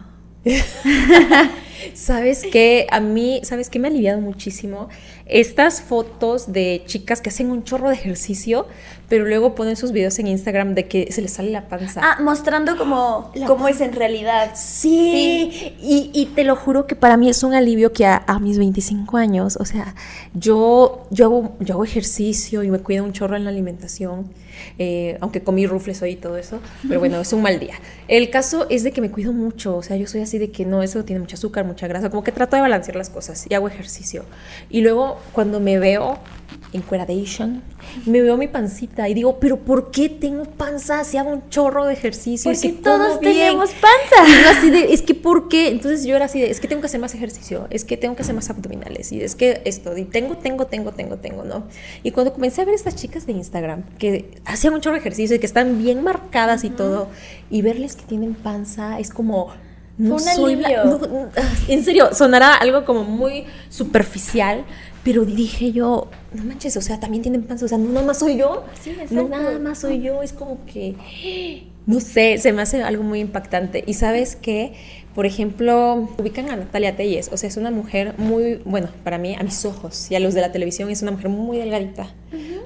[1.93, 2.87] ¿Sabes qué?
[2.91, 4.89] A mí, ¿sabes qué me ha aliviado muchísimo?
[5.31, 8.67] Estas fotos de chicas que hacen un chorro de ejercicio,
[9.11, 11.99] pero luego ponen sus videos en Instagram de que se les sale la panza.
[12.01, 14.51] Ah, mostrando como La cómo es en realidad.
[14.55, 18.39] Sí, Y, y te lo juro que para mí es un alivio que a, a
[18.39, 19.95] mis 25 años, o sea,
[20.33, 24.31] yo, yo, hago, yo hago ejercicio y me cuido un chorro en la alimentación,
[24.79, 27.75] eh, aunque comí rufles hoy y todo eso, pero bueno, es un mal día.
[28.07, 30.65] El caso es de que me cuido mucho, o sea, yo soy así de que
[30.65, 33.45] no, eso tiene mucho azúcar, azúcar, mucha grasa, como que trato de balancear las cosas
[33.49, 34.23] y hago ejercicio.
[34.69, 36.19] Y luego cuando me veo
[36.73, 37.61] en Queradation,
[38.05, 41.85] me veo mi pancita y digo, pero ¿por qué tengo panza si hago un chorro
[41.85, 42.51] de ejercicio?
[42.51, 44.49] Porque todos tenemos panza.
[44.49, 45.69] así de, es que ¿por qué?
[45.69, 48.15] Entonces yo era así de, es que tengo que hacer más ejercicio, es que tengo
[48.15, 51.67] que hacer más abdominales y es que esto, y tengo, tengo, tengo, tengo, tengo, ¿no?
[52.03, 55.35] Y cuando comencé a ver estas chicas de Instagram que hacían un chorro de ejercicio
[55.35, 57.09] y que están bien marcadas y todo,
[57.49, 59.49] y verles que tienen panza es como
[59.97, 60.59] no soy
[61.67, 64.65] en serio, sonará algo como muy superficial,
[65.03, 68.19] pero dije yo, no manches, o sea, también tienen panza, o sea, no nada más
[68.19, 68.65] soy yo,
[69.09, 70.95] no nada más soy yo, es como que,
[71.87, 73.83] no sé, se me hace algo muy impactante.
[73.87, 74.73] Y sabes que,
[75.15, 79.35] por ejemplo, ubican a Natalia Telles, o sea, es una mujer muy, bueno, para mí,
[79.35, 82.13] a mis ojos y a los de la televisión, es una mujer muy delgadita,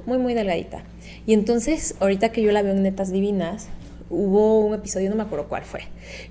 [0.06, 0.84] muy, muy delgadita.
[1.26, 3.68] Y entonces, ahorita que yo la veo en Netas Divinas,
[4.10, 5.82] hubo un episodio, no me acuerdo cuál fue,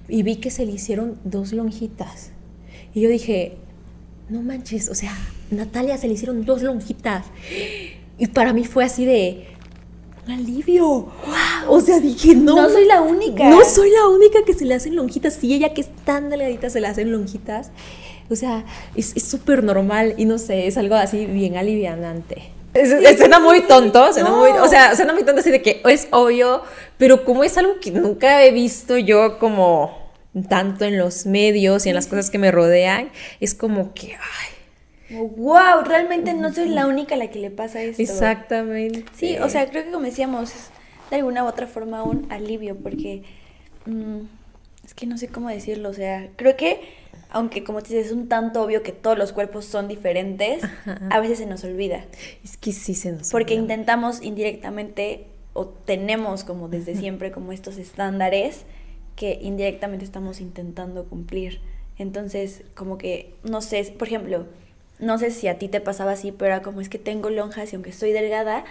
[0.09, 2.31] y vi que se le hicieron dos lonjitas.
[2.93, 3.57] Y yo dije,
[4.29, 5.13] no manches, o sea,
[5.51, 7.27] Natalia se le hicieron dos lonjitas.
[8.19, 9.47] Y para mí fue así de
[10.27, 11.09] un alivio.
[11.69, 12.57] O sea, dije, no.
[12.57, 13.49] No soy la única.
[13.49, 15.35] No soy la única que se le hacen lonjitas.
[15.35, 17.71] Si ella que es tan delgadita se le hacen lonjitas.
[18.31, 22.51] O sea, es súper normal y no sé, es algo así bien alivianante.
[22.73, 26.09] Es, suena muy tonto, suena muy, o sea, suena muy tonto así de que es
[26.11, 26.63] obvio,
[26.99, 29.97] pero como es algo que nunca he visto yo como
[30.49, 34.54] tanto en los medios y en las cosas que me rodean, es como que, ay.
[35.11, 38.03] Wow, realmente no soy la única a la que le pasa esto.
[38.03, 39.05] Exactamente.
[39.15, 40.71] Sí, o sea, creo que como decíamos, es
[41.11, 43.23] de alguna u otra forma un alivio, porque
[43.87, 44.21] mm,
[44.85, 46.81] es que no sé cómo decirlo, o sea, creo que
[47.35, 50.63] aunque como te dices, es un tanto obvio que todos los cuerpos son diferentes,
[51.11, 52.05] a veces se nos olvida.
[52.45, 57.77] Es que sí se nos Porque intentamos indirectamente o tenemos como desde siempre como estos
[57.77, 58.65] estándares
[59.17, 61.61] que indirectamente estamos intentando cumplir.
[61.99, 64.47] Entonces, como que, no sé, por ejemplo,
[64.99, 67.73] no sé si a ti te pasaba así, pero era como es que tengo lonjas
[67.73, 68.65] y aunque soy delgada,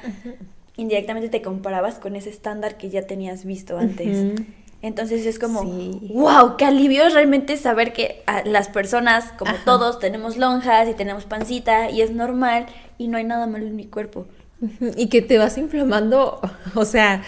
[0.77, 4.41] indirectamente te comparabas con ese estándar que ya tenías visto antes.
[4.81, 10.89] Entonces es como, wow, qué alivio realmente saber que las personas, como todos, tenemos lonjas
[10.89, 12.65] y tenemos pancita y es normal
[12.97, 14.27] y no hay nada malo en mi cuerpo.
[14.97, 16.41] Y que te vas inflamando,
[16.75, 17.23] o sea,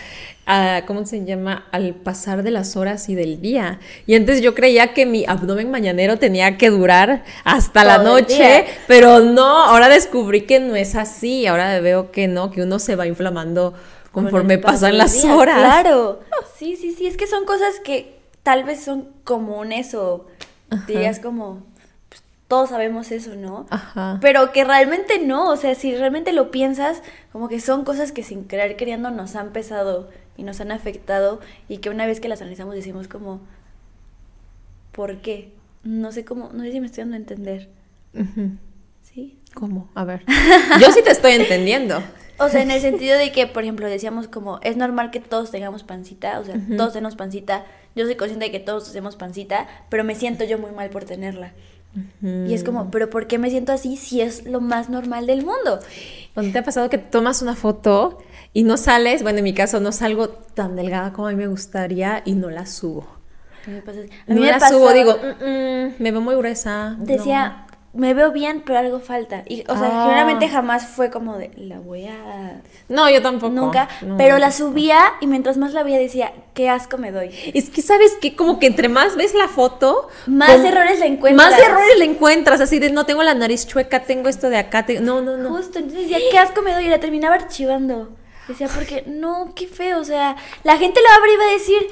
[0.85, 1.65] ¿cómo se llama?
[1.71, 3.79] Al pasar de las horas y del día.
[4.05, 9.19] Y antes yo creía que mi abdomen mañanero tenía que durar hasta la noche, pero
[9.19, 13.07] no, ahora descubrí que no es así, ahora veo que no, que uno se va
[13.07, 13.73] inflamando
[14.11, 15.57] conforme pasan las horas.
[15.57, 16.19] Claro,
[16.57, 20.27] sí, sí, sí, es que son cosas que tal vez son comunes o
[20.87, 21.63] dirías como,
[22.55, 23.65] todos sabemos eso, ¿no?
[23.69, 24.17] Ajá.
[24.21, 28.23] Pero que realmente no, o sea, si realmente lo piensas, como que son cosas que
[28.23, 32.29] sin querer queriendo nos han pesado y nos han afectado y que una vez que
[32.29, 33.41] las analizamos decimos como,
[34.93, 35.51] ¿por qué?
[35.83, 37.69] No sé cómo, no sé si me estoy dando a entender.
[39.01, 39.37] ¿Sí?
[39.53, 39.89] ¿Cómo?
[39.93, 40.23] A ver.
[40.79, 42.01] Yo sí te estoy entendiendo.
[42.37, 45.51] O sea, en el sentido de que, por ejemplo, decíamos como, es normal que todos
[45.51, 47.63] tengamos pancita, o sea, todos tenemos pancita,
[47.95, 51.05] yo soy consciente de que todos tenemos pancita, pero me siento yo muy mal por
[51.05, 51.53] tenerla.
[52.21, 55.45] Y es como, pero ¿por qué me siento así si es lo más normal del
[55.45, 55.79] mundo?
[56.35, 58.17] ¿Dónde te ha pasado que tomas una foto
[58.53, 59.23] y no sales?
[59.23, 62.49] Bueno, en mi caso no salgo tan delgada como a mí me gustaría y no
[62.49, 63.07] la subo.
[63.65, 66.95] A mí me pasa, no la subo, digo, mm, mm, me veo muy gruesa.
[66.99, 67.64] Decía,
[67.95, 69.43] me veo bien, pero algo falta.
[69.47, 70.03] Y, o sea, ah.
[70.03, 72.61] generalmente jamás fue como de, la voy a...
[72.89, 73.53] No, yo tampoco.
[73.53, 73.87] Nunca.
[74.17, 77.31] pero la subía y mientras más la veía decía, qué asco me doy.
[77.53, 78.35] Es que, ¿sabes qué?
[78.35, 80.09] Como que entre más ves la foto...
[80.27, 81.51] Más errores le encuentras.
[81.51, 82.61] Más errores le encuentras.
[82.61, 84.85] Así de, no tengo la nariz chueca, tengo esto de acá.
[85.01, 85.49] No, no, no.
[85.49, 86.85] Justo, entonces decía, qué asco me doy.
[86.85, 88.09] Y la terminaba archivando.
[88.47, 89.99] Decía, porque, no, qué feo.
[89.99, 91.87] O sea, la gente lo abre y va a decir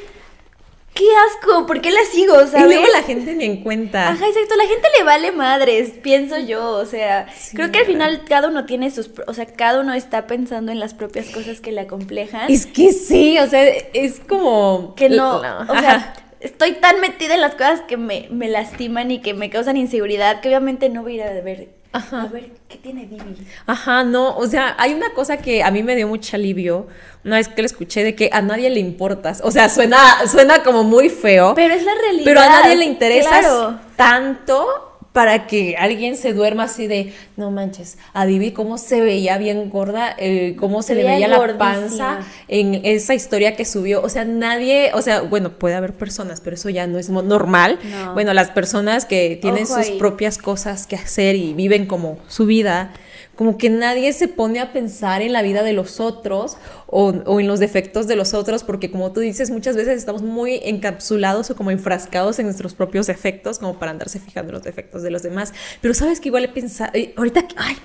[0.93, 1.65] ¡Qué asco!
[1.65, 2.35] ¿Por qué la sigo?
[2.45, 2.61] ¿sabes?
[2.61, 4.09] Y luego la gente ni en cuenta.
[4.09, 4.55] Ajá, exacto.
[4.55, 6.71] La gente le vale madres, pienso yo.
[6.71, 9.09] O sea, creo que al final cada uno tiene sus.
[9.25, 12.51] O sea, cada uno está pensando en las propias cosas que le acomplejan.
[12.51, 14.93] Es que sí, o sea, es como.
[14.95, 15.37] Que no.
[15.37, 19.49] O sea, estoy tan metida en las cosas que me, me lastiman y que me
[19.49, 22.23] causan inseguridad que obviamente no voy a ir a ver Ajá.
[22.23, 23.47] A ver, ¿qué tiene Divi?
[23.67, 26.87] Ajá, no, o sea, hay una cosa que a mí me dio mucho alivio
[27.23, 29.41] una vez que lo escuché de que a nadie le importas.
[29.43, 31.53] O sea, suena, suena como muy feo.
[31.55, 32.25] Pero es la realidad.
[32.25, 37.99] Pero a nadie le interesa tanto para que alguien se duerma así de, no manches,
[38.13, 42.81] a Divi cómo se veía bien gorda, eh, cómo se, le veía la panza en
[42.83, 44.01] esa historia que subió.
[44.01, 47.79] O sea, nadie, o sea, bueno, puede haber personas, pero eso ya no es normal.
[48.15, 52.91] Bueno, las personas que tienen sus propias cosas que hacer y viven como su vida,
[53.35, 57.39] como que nadie se pone a pensar en la vida de los otros o, o,
[57.39, 61.49] en los defectos de los otros, porque como tú dices, muchas veces estamos muy encapsulados
[61.49, 65.09] o como enfrascados en nuestros propios defectos, como para andarse fijando en los defectos de
[65.09, 65.53] los demás.
[65.81, 67.75] Pero sabes que igual he pensado, ahorita, ay,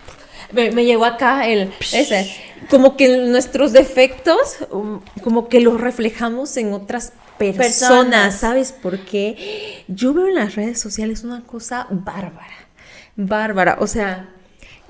[0.53, 2.31] me, me, llegó acá el ese,
[2.71, 8.99] como que nuestros defectos, um, como que los reflejamos en otras personas, personas, ¿sabes por
[8.99, 9.85] qué?
[9.89, 12.69] Yo veo en las redes sociales una cosa bárbara,
[13.17, 14.31] bárbara, o sea,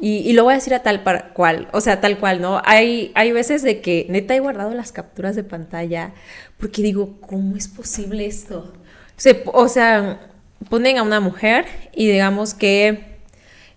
[0.00, 2.62] y, lo voy a decir a tal cual, o sea, tal cual, ¿no?
[2.64, 6.12] Hay, hay veces de que neta he guardado las capturas de pantalla
[6.56, 8.72] porque digo, ¿cómo es posible esto?
[9.16, 10.20] Se, o sea,
[10.68, 13.18] ponen a una mujer y digamos que,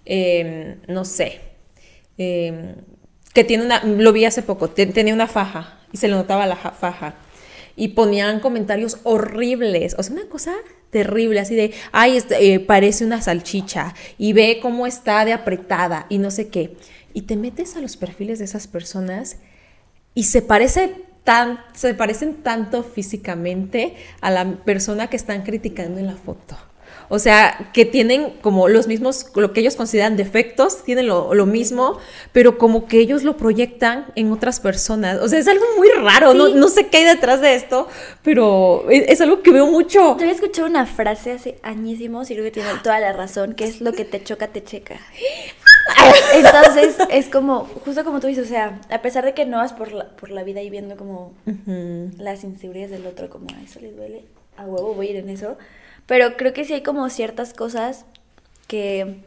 [0.05, 1.41] eh, no sé,
[2.17, 2.75] eh,
[3.33, 6.55] que tiene una, lo vi hace poco, tenía una faja y se le notaba la
[6.55, 7.15] faja
[7.81, 10.53] y ponían comentarios horribles, o sea, una cosa
[10.91, 16.05] terrible, así de, ay, este, eh, parece una salchicha y ve cómo está de apretada
[16.07, 16.75] y no sé qué.
[17.15, 19.37] Y te metes a los perfiles de esas personas
[20.13, 26.05] y se parece tan, se parecen tanto físicamente a la persona que están criticando en
[26.05, 26.55] la foto.
[27.13, 31.45] O sea, que tienen como los mismos, lo que ellos consideran defectos, tienen lo, lo
[31.45, 31.97] mismo,
[32.31, 35.19] pero como que ellos lo proyectan en otras personas.
[35.19, 37.89] O sea, es algo muy raro, no, no, sé qué hay detrás de esto,
[38.23, 39.99] pero es, es algo que veo mucho.
[39.99, 43.65] Yo había escuchado una frase hace añísimos y creo que tiene toda la razón, que
[43.65, 44.95] es lo que te choca, te checa.
[46.33, 49.73] Entonces, es como, justo como tú dices, o sea, a pesar de que no vas
[49.73, 52.17] por la, por la vida y viendo como uh -huh.
[52.19, 54.23] las inseguridades del otro, como a eso le duele,
[54.55, 55.57] a huevo voy a ir en eso,
[56.05, 58.05] pero creo que sí hay como ciertas cosas
[58.67, 59.17] que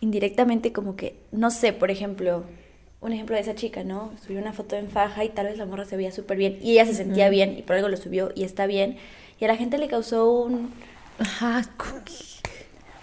[0.00, 2.44] indirectamente como que, no sé, por ejemplo,
[3.00, 4.12] un ejemplo de esa chica, ¿no?
[4.24, 6.72] Subió una foto en faja y tal vez la morra se veía súper bien y
[6.72, 7.32] ella se sentía uh -huh.
[7.32, 8.96] bien y por algo lo subió y está bien
[9.40, 10.72] y a la gente le causó un...
[11.18, 11.62] Ajá,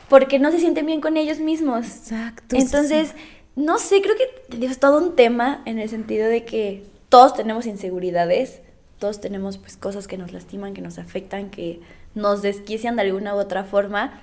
[0.10, 1.86] porque no se sienten bien con ellos mismos.
[1.86, 2.56] Exacto.
[2.58, 3.16] Entonces, sí.
[3.56, 7.66] no sé, creo que es todo un tema en el sentido de que todos tenemos
[7.66, 8.60] inseguridades,
[9.00, 11.80] todos tenemos pues cosas que nos lastiman, que nos afectan, que
[12.15, 14.19] nos desquician de alguna u otra forma,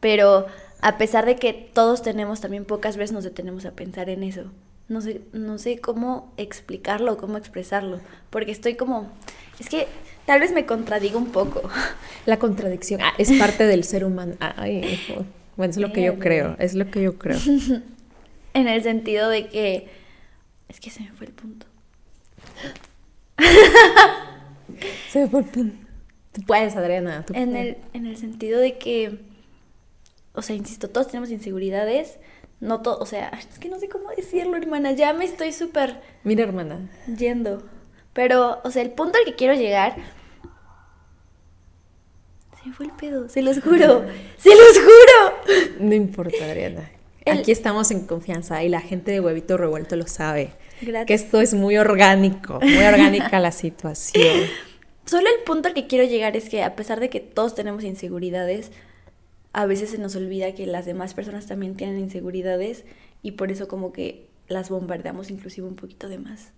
[0.00, 0.46] pero
[0.82, 4.44] a pesar de que todos tenemos, también pocas veces nos detenemos a pensar en eso.
[4.88, 8.00] No sé, no sé cómo explicarlo, cómo expresarlo,
[8.30, 9.08] porque estoy como,
[9.60, 9.86] es que
[10.26, 11.62] tal vez me contradigo un poco.
[12.26, 14.34] La contradicción ah, es parte del ser humano.
[14.40, 15.00] Ay,
[15.56, 17.38] bueno, es lo que yo creo, es lo que yo creo.
[18.54, 19.88] en el sentido de que,
[20.68, 21.66] es que se me fue el punto.
[25.10, 25.89] se me fue el punto.
[26.32, 27.24] Tú puedes, Adriana.
[27.26, 27.66] Tú en, puedes.
[27.66, 29.18] El, en el sentido de que,
[30.32, 32.18] o sea, insisto, todos tenemos inseguridades.
[32.60, 34.92] No todo, o sea, es que no sé cómo decirlo, hermana.
[34.92, 36.00] Ya me estoy súper.
[36.24, 36.90] Mira, hermana.
[37.06, 37.62] Yendo.
[38.12, 39.96] Pero, o sea, el punto al que quiero llegar.
[42.60, 44.04] Se me fue el pedo, se los juro.
[44.36, 45.78] ¡Se los juro!
[45.80, 46.90] No importa, Adriana.
[47.24, 47.38] El...
[47.38, 50.52] Aquí estamos en confianza y la gente de Huevito Revuelto lo sabe.
[50.82, 51.06] Gracias.
[51.06, 54.46] Que esto es muy orgánico, muy orgánica la situación.
[55.10, 57.82] Solo el punto al que quiero llegar es que a pesar de que todos tenemos
[57.82, 58.70] inseguridades,
[59.52, 62.84] a veces se nos olvida que las demás personas también tienen inseguridades
[63.20, 66.52] y por eso como que las bombardeamos inclusive un poquito de más.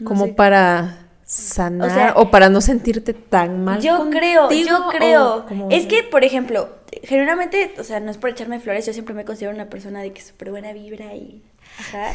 [0.00, 0.32] No como sé.
[0.32, 3.82] para sanar o, sea, o, para no sentirte tan mal.
[3.82, 5.68] Yo contigo, creo, yo creo.
[5.68, 6.70] Es que, por ejemplo,
[7.02, 10.14] generalmente, o sea, no es por echarme flores, yo siempre me considero una persona de
[10.14, 11.42] que súper buena vibra y...
[11.78, 12.14] Ajá.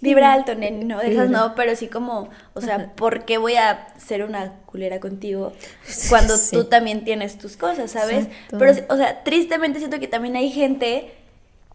[0.00, 3.56] Vibra alto, nen, no, de esas no, pero sí como, o sea, ¿por qué voy
[3.56, 5.52] a ser una culera contigo
[6.08, 6.54] cuando sí.
[6.54, 8.26] tú también tienes tus cosas, ¿sabes?
[8.26, 8.58] Exacto.
[8.58, 11.10] Pero, o sea, tristemente siento que también hay gente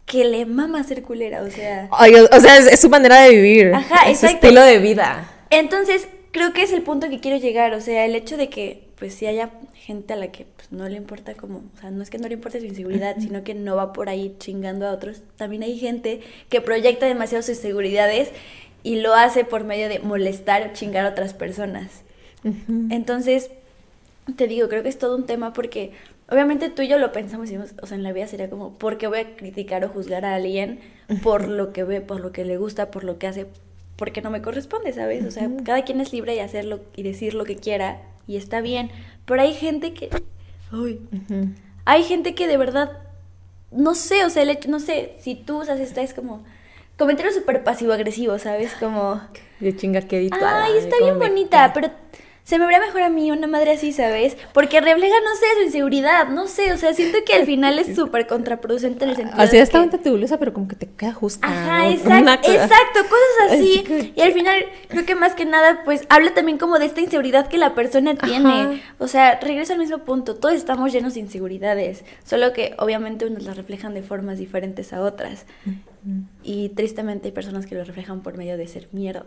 [0.05, 1.89] que le mama ser culera, o sea.
[1.91, 3.73] Ay, o sea, es, es, su manera de vivir.
[3.73, 5.29] Ajá, es su estilo de vida.
[5.49, 8.88] Entonces, creo que es el punto que quiero llegar, o sea, el hecho de que,
[9.00, 12.04] pues, si haya gente a la que pues, no le importa como, o sea, no
[12.04, 13.24] es que no le importe su inseguridad, uh -huh.
[13.24, 15.22] sino que no va por ahí chingando a otros.
[15.38, 18.30] También hay gente que proyecta demasiado sus inseguridades
[18.84, 22.04] y lo hace por medio de molestar o chingar a otras personas.
[22.44, 22.88] Uh -huh.
[22.94, 23.52] Entonces,
[24.36, 25.92] te digo, creo que es todo un tema porque
[26.30, 28.98] obviamente tú y yo lo pensamos y o sea, en la vida sería como, ¿por
[28.98, 30.80] qué voy a criticar o juzgar a alguien
[31.24, 33.48] por lo que ve, por lo que le gusta, por lo que hace?
[33.96, 35.26] Porque no me corresponde, ¿sabes?
[35.26, 38.62] O sea, cada quien es libre de hacerlo y decir lo que quiera y está
[38.62, 38.92] bien.
[39.26, 40.10] Pero hay gente que.
[40.72, 41.02] Uy.
[41.12, 41.56] Uh -huh.
[41.86, 43.00] Hay gente que de verdad.
[43.72, 46.44] No sé, o sea, el hecho, no sé, si tú usas esta es como.
[46.98, 48.74] Comentario súper pasivo-agresivo, ¿sabes?
[48.80, 49.20] Como.
[49.60, 50.38] De chingaquedito.
[50.46, 51.89] Ay, está bien bonita, pero.
[52.50, 54.36] Se me vería mejor a mí una madre así, ¿sabes?
[54.56, 57.96] Porque refleja, no sé, su inseguridad, no sé, o sea, siento que al final es
[57.96, 61.46] súper contraproducente en el sentido Así está que- tabulosa, pero como que te queda justa.
[61.48, 61.92] Ajá, ¿no?
[61.92, 63.74] exacto, exacto, cosas así.
[63.76, 64.56] Así que- Y al final,
[64.88, 68.16] creo que más que nada, pues habla también como de esta inseguridad que la persona
[68.16, 68.50] tiene.
[68.50, 68.72] Ajá.
[68.98, 73.44] O sea, regreso al mismo punto, todos estamos llenos de inseguridades, solo que obviamente unos
[73.44, 75.46] las reflejan de formas diferentes a otras.
[76.44, 79.26] Y tristemente hay personas que lo reflejan por medio de ser mierda.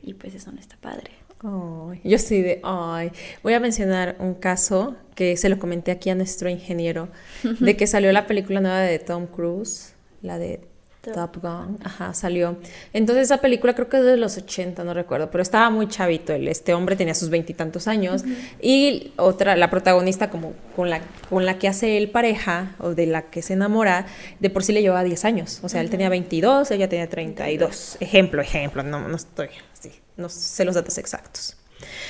[0.00, 1.10] Y pues eso no está padre.
[1.42, 6.10] Ay, yo sí de, ay, voy a mencionar un caso que se lo comenté aquí
[6.10, 7.08] a nuestro ingeniero,
[7.60, 10.60] de que salió la película nueva de Tom Cruise, la de
[11.02, 11.14] Top.
[11.14, 12.56] Top Gun, ajá, salió.
[12.92, 16.32] Entonces esa película creo que es de los 80, no recuerdo, pero estaba muy chavito,
[16.32, 18.24] él, este hombre tenía sus veintitantos años.
[18.60, 23.06] Y otra, la protagonista como con la, con la que hace él pareja o de
[23.06, 24.06] la que se enamora,
[24.40, 27.98] de por sí le llevaba 10 años, o sea, él tenía 22, ella tenía 32,
[28.00, 31.56] ejemplo, ejemplo, no, no estoy así, no sé los datos exactos.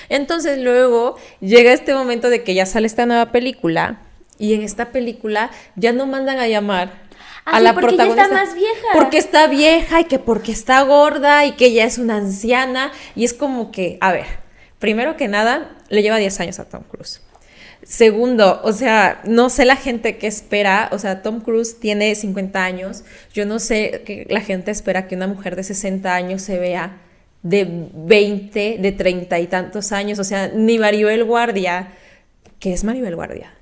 [0.09, 4.01] Entonces luego llega este momento de que ya sale esta nueva película
[4.39, 7.07] y en esta película ya no mandan a llamar
[7.49, 8.87] Ah, a sí, la porque ya está protagonista más vieja.
[8.93, 13.25] porque está vieja y que porque está gorda y que ya es una anciana y
[13.25, 14.27] es como que, a ver,
[14.81, 17.21] primero que nada, le lleva 10 años a Tom Cruise.
[17.85, 22.65] Segundo, o sea, no sé la gente que espera, o sea, Tom Cruise tiene 50
[22.65, 26.59] años, yo no sé que la gente espera que una mujer de 60 años se
[26.59, 26.97] vea
[27.49, 31.93] de 20, de 30 y tantos años, o sea, ni Maribel Guardia,
[32.59, 33.53] que es Maribel Guardia,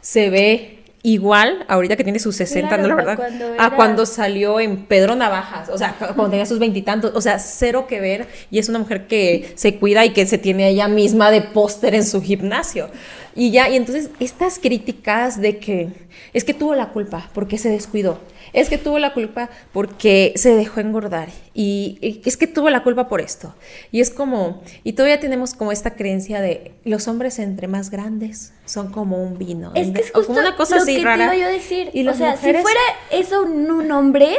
[0.00, 4.06] se ve igual ahorita que tiene sus 60, Claro, no la verdad, cuando a cuando
[4.06, 8.26] salió en Pedro Navajas, o sea, cuando tenía sus veintitantos, o sea, cero que ver,
[8.50, 11.42] y es una mujer que se cuida y que se tiene a ella misma de
[11.42, 12.88] póster en su gimnasio.
[13.34, 15.88] Y ya, y entonces estas críticas de que
[16.32, 18.20] es que tuvo la culpa porque se descuidó,
[18.54, 22.82] es que tuvo la culpa porque se dejó engordar, y, y es que tuvo la
[22.82, 23.54] culpa por esto.
[23.92, 28.52] Y es como, y todavía tenemos como esta creencia de los hombres entre más grandes
[28.64, 31.02] son como un vino, Es que es o justo como una cosa lo así que
[31.04, 31.30] rara.
[31.30, 31.90] te iba yo a decir.
[31.92, 34.34] Y o sea, mujeres- si fuera eso un, un hombre,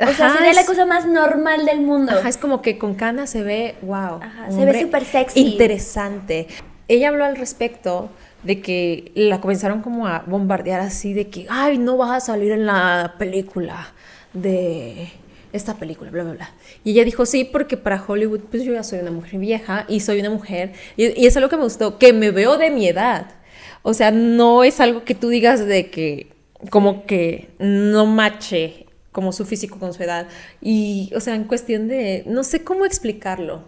[0.00, 2.12] o sea, Ajá, sería la es- cosa más normal del mundo.
[2.12, 4.20] Ajá, es como que con canas se ve, wow.
[4.22, 5.40] Ajá, se ve súper sexy.
[5.40, 6.46] Interesante.
[6.88, 8.10] Ella habló al respecto
[8.46, 12.52] de que la comenzaron como a bombardear así de que, ay, no vas a salir
[12.52, 13.92] en la película
[14.32, 15.08] de
[15.52, 16.50] esta película, bla, bla, bla.
[16.84, 20.00] Y ella dijo, sí, porque para Hollywood, pues yo ya soy una mujer vieja y
[20.00, 22.86] soy una mujer, y, y es algo que me gustó, que me veo de mi
[22.86, 23.30] edad.
[23.82, 26.28] O sea, no es algo que tú digas de que,
[26.70, 30.28] como que no mache como su físico con su edad.
[30.60, 33.62] Y, o sea, en cuestión de, no sé cómo explicarlo.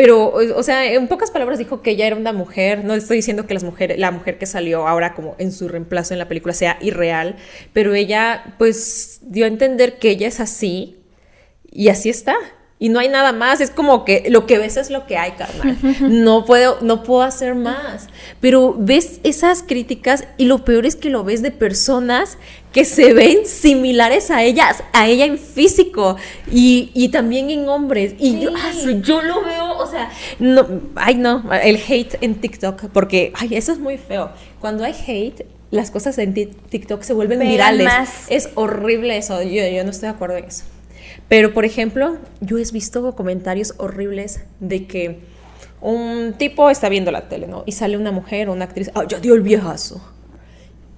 [0.00, 2.86] Pero, o sea, en pocas palabras dijo que ella era una mujer.
[2.86, 6.14] No estoy diciendo que las mujeres, la mujer que salió ahora como en su reemplazo
[6.14, 7.36] en la película sea irreal,
[7.74, 10.96] pero ella, pues, dio a entender que ella es así
[11.70, 12.34] y así está.
[12.82, 15.32] Y no hay nada más, es como que lo que ves es lo que hay,
[15.32, 15.76] carnal.
[16.00, 18.06] No puedo, no puedo hacer más.
[18.40, 22.38] Pero ves esas críticas y lo peor es que lo ves de personas
[22.72, 26.16] que se ven similares a ellas, a ella en físico
[26.50, 28.14] y, y también en hombres.
[28.18, 28.56] Y yo, Sí.
[28.58, 33.30] ah, su- yo lo veo, o sea, no, ay no, el hate en TikTok, porque,
[33.36, 34.30] ay, eso es muy feo.
[34.58, 37.84] Cuando hay hate, las cosas en Tik- TikTok se vuelven Pegan virales.
[37.86, 38.10] más.
[38.30, 40.64] Es horrible eso, yo, yo no estoy de acuerdo en eso.
[41.28, 45.20] Pero, por ejemplo, yo he visto comentarios horribles de que
[45.80, 47.62] un tipo está viendo la tele, ¿no?
[47.66, 50.00] Y sale una mujer o una actriz, ah, ya dio el viejazo.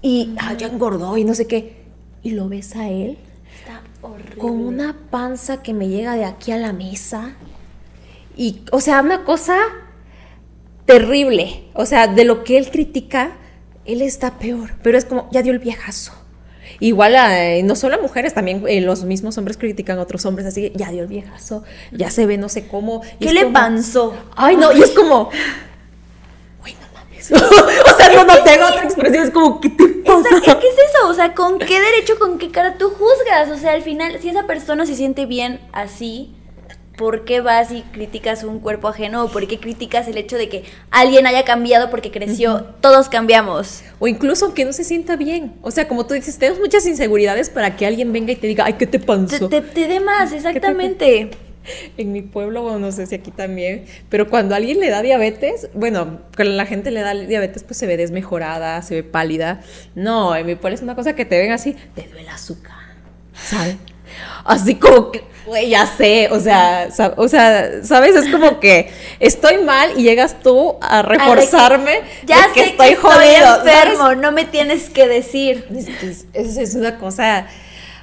[0.00, 1.76] Y ah, ya engordó y no sé qué.
[2.22, 3.18] Y lo ves a él
[3.58, 4.36] Está horrible.
[4.36, 7.34] con una panza que me llega de aquí a la mesa.
[8.36, 9.58] Y, o sea, una cosa
[10.86, 11.64] terrible.
[11.74, 13.32] O sea, de lo que él critica,
[13.84, 14.72] él está peor.
[14.82, 16.12] Pero es como, ya dio el viejazo.
[16.80, 20.46] Igual, eh, no solo a mujeres, también eh, los mismos hombres critican a otros hombres,
[20.46, 23.02] así, ya dio el viejazo, ya se ve no sé cómo.
[23.18, 24.14] y ¿Qué le como- panzó?
[24.36, 25.30] Ay, no, y es como,
[26.60, 27.30] güey, no mames.
[27.32, 30.28] o sea, no, no tengo otra expresión, es como, ¿qué te pasa?
[30.40, 33.50] Que es eso, o sea, ¿con qué derecho, con qué cara tú juzgas?
[33.50, 36.34] O sea, al final, si esa persona se siente bien así,
[37.02, 39.24] ¿por qué vas y criticas un cuerpo ajeno?
[39.24, 40.62] ¿O por qué criticas el hecho de que
[40.92, 42.64] alguien haya cambiado porque creció?
[42.80, 43.82] Todos cambiamos.
[43.98, 45.54] O incluso que no se sienta bien.
[45.62, 48.66] O sea, como tú dices, tenemos muchas inseguridades para que alguien venga y te diga,
[48.66, 49.48] ay, ¿qué te Te, panzó?
[49.48, 51.30] te, te dé más, exactamente.
[51.96, 55.02] En mi pueblo, bueno, no sé si aquí también, pero cuando a alguien le da
[55.02, 59.60] diabetes, bueno, cuando la gente le da diabetes, pues se ve desmejorada, se ve pálida.
[59.96, 62.74] No, en mi pueblo es una cosa que te ven así, te duele el azúcar,
[63.34, 63.76] ¿sabes?
[64.44, 68.14] Así como que, güey, ya sé, o sea, o sea, ¿sabes?
[68.16, 72.88] Es como que estoy mal y llegas tú a reforzarme Ya de que sé estoy
[72.90, 73.22] que jodido,
[73.56, 73.74] estoy ¿sabes?
[73.92, 75.66] enfermo, no me tienes que decir.
[75.74, 77.46] Es, que es- una cosa.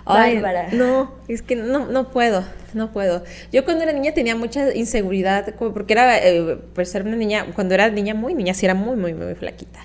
[0.06, 2.44] Ay, no, es que no, no puedo,
[2.74, 3.24] no puedo.
[3.52, 7.90] Yo cuando era niña tenía mucha inseguridad, porque era, eh, ser una niña, cuando era
[7.90, 9.80] niña muy niña, sí era muy, muy, muy flaquita.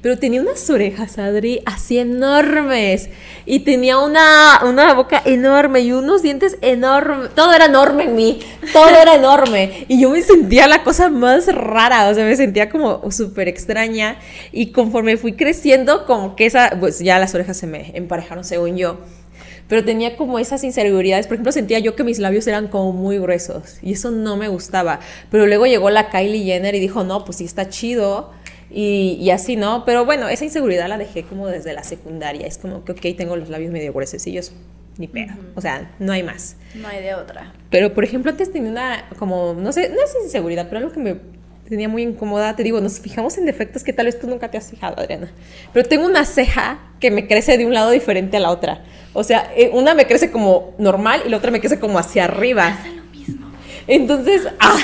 [0.00, 3.10] Pero tenía unas orejas, Adri, así enormes.
[3.46, 7.30] Y tenía una, una boca enorme y unos dientes enormes.
[7.34, 8.40] Todo era enorme en mí.
[8.72, 9.84] Todo era enorme.
[9.88, 12.08] Y yo me sentía la cosa más rara.
[12.08, 14.18] O sea, me sentía como súper extraña.
[14.52, 18.76] Y conforme fui creciendo, como que esa, pues ya las orejas se me emparejaron según
[18.76, 18.98] yo
[19.72, 21.26] pero tenía como esas inseguridades.
[21.26, 24.48] Por ejemplo, sentía yo que mis labios eran como muy gruesos y eso no me
[24.48, 25.00] gustaba.
[25.30, 28.32] Pero luego llegó la Kylie Jenner y dijo, no, pues sí está chido.
[28.74, 29.84] Y, así, ¿no?
[29.84, 32.46] Pero bueno, esa inseguridad la dejé como desde la secundaria.
[32.46, 34.24] Es como que, ok, tengo los labios medio gruesos,
[34.98, 35.34] ni pedo.
[35.54, 36.56] O sea, no hay más.
[36.74, 37.52] No hay de otra.
[37.70, 41.00] Pero, por ejemplo, antes tenía una, como, no sé, no es inseguridad, pero algo que
[41.00, 41.16] me
[41.68, 42.54] tenía muy incómoda.
[42.56, 45.30] Te digo, nos fijamos en defectos que tal vez tú nunca te has fijado, Adriana.
[45.72, 48.84] Pero tengo una ceja que me crece de un lado diferente a la otra.
[49.12, 52.24] O sea, eh, una me crece como normal y la otra me crece como hacia
[52.24, 52.76] arriba.
[52.76, 53.46] Pasa lo mismo.
[53.86, 54.78] Entonces, ah,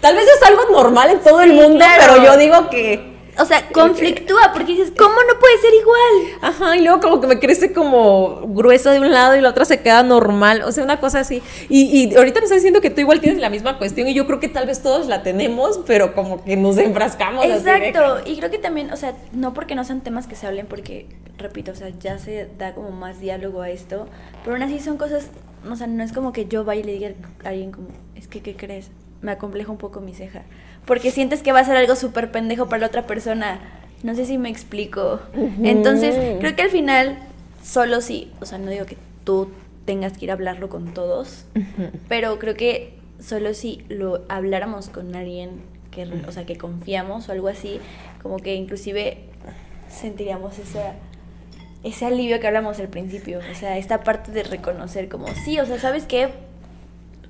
[0.00, 3.66] tal vez es algo normal en todo el mundo, pero yo digo que o sea,
[3.68, 6.38] conflictúa porque dices, ¿cómo no puede ser igual?
[6.42, 9.64] Ajá, y luego como que me crece como grueso de un lado y la otra
[9.64, 11.42] se queda normal, o sea, una cosa así.
[11.70, 14.26] Y, y ahorita me estás diciendo que tú igual tienes la misma cuestión y yo
[14.26, 17.46] creo que tal vez todos la tenemos, pero como que nos enfrascamos.
[17.46, 20.66] Exacto, y creo que también, o sea, no porque no sean temas que se hablen,
[20.66, 21.06] porque,
[21.38, 24.08] repito, o sea, ya se da como más diálogo a esto,
[24.44, 25.30] pero aún así son cosas,
[25.70, 27.12] o sea, no es como que yo vaya y le diga
[27.44, 28.90] a alguien como, es que, ¿qué crees?
[29.22, 30.42] Me acompleja un poco mi ceja
[30.86, 33.60] porque sientes que va a ser algo súper pendejo para la otra persona.
[34.02, 35.20] No sé si me explico.
[35.62, 37.18] Entonces, creo que al final,
[37.62, 39.50] solo si, o sea, no digo que tú
[39.84, 41.44] tengas que ir a hablarlo con todos,
[42.08, 45.60] pero creo que solo si lo habláramos con alguien
[45.92, 47.78] que, o sea, que confiamos o algo así,
[48.22, 49.18] como que inclusive
[49.88, 50.94] sentiríamos esa,
[51.84, 55.66] ese alivio que hablamos al principio, o sea, esta parte de reconocer como, sí, o
[55.66, 56.30] sea, ¿sabes qué?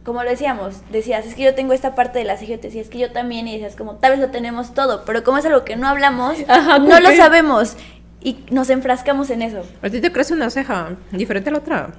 [0.05, 2.87] Como lo decíamos, decías, es que yo tengo esta parte de la ceja, te decías,
[2.87, 5.45] es que yo también, y decías, como, tal vez lo tenemos todo, pero como es
[5.47, 6.37] algo que no hablamos,
[6.81, 7.77] no lo sabemos,
[8.21, 9.65] y nos enfrascamos en eso.
[9.81, 11.93] ¿A ti te crece una ceja diferente a la otra?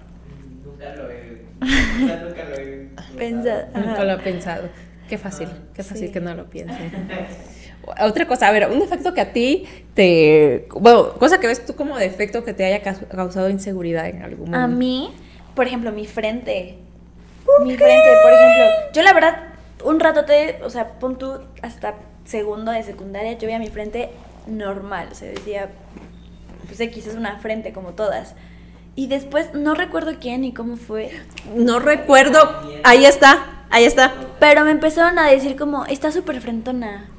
[0.66, 3.68] Nunca lo he, nunca lo he pensado.
[3.76, 4.70] Nunca lo he pensado.
[5.08, 6.91] Qué fácil, qué fácil que no lo piensen.
[8.01, 10.70] Otra cosa, a ver, un defecto que a ti te...
[10.80, 14.58] Bueno, cosa que ves tú como defecto que te haya causado inseguridad en algún momento.
[14.58, 15.14] A mí,
[15.54, 16.78] por ejemplo, mi frente
[17.62, 18.66] mi frente, por ejemplo.
[18.93, 19.38] Yo la verdad,
[19.84, 21.95] un rato te, o sea, pon tú hasta
[22.26, 24.10] segundo de secundaria, yo veía mi frente
[24.47, 25.70] normal, o sea, decía,
[26.68, 28.36] pues X es una frente como todas.
[28.95, 31.12] Y después no recuerdo quién ni cómo fue.
[31.56, 32.39] No recuerdo.
[32.84, 34.14] Ahí está, ahí está.
[34.39, 37.10] Pero me empezaron a decir como, está súper frentona.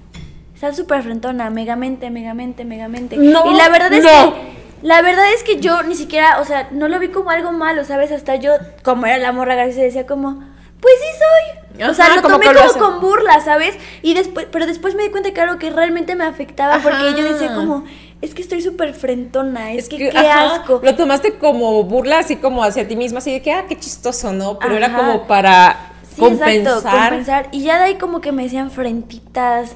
[0.54, 3.16] Está súper frentona, megamente, megamente, megamente.
[3.16, 4.53] No, y la verdad es que
[4.84, 7.86] la verdad es que yo ni siquiera, o sea, no lo vi como algo malo,
[7.86, 8.12] ¿sabes?
[8.12, 10.40] Hasta yo, como era la morra García, decía como,
[10.78, 11.88] pues sí soy.
[11.88, 13.76] o sea, lo tomé como, con burla, ¿sabes?
[14.02, 17.24] Y después, pero después me di cuenta que algo que realmente me afectaba porque yo
[17.24, 17.84] decía como,
[18.20, 20.82] es que estoy súper frentona, es, que, qué asco.
[20.84, 24.34] Lo tomaste como burla, así como hacia ti misma, así de que, ah, qué chistoso,
[24.34, 24.58] ¿no?
[24.58, 26.50] Pero era como para compensar.
[26.50, 27.48] Exacto, compensar.
[27.52, 29.72] Y ya de ahí como que me decían frentitas.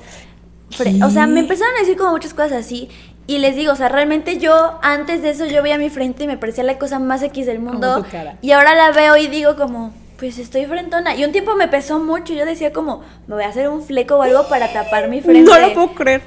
[1.03, 2.91] o sea, me empezaron a decir como muchas cosas así.
[3.29, 6.27] Y les digo, o sea, realmente yo antes de eso yo veía mi frente y
[6.27, 8.03] me parecía la cosa más X del mundo.
[8.41, 11.15] Y ahora la veo y digo como, pues estoy frentona.
[11.15, 12.33] Y un tiempo me pesó mucho.
[12.33, 15.43] Yo decía como, me voy a hacer un fleco o algo para tapar mi frente.
[15.43, 16.23] No lo puedo creer.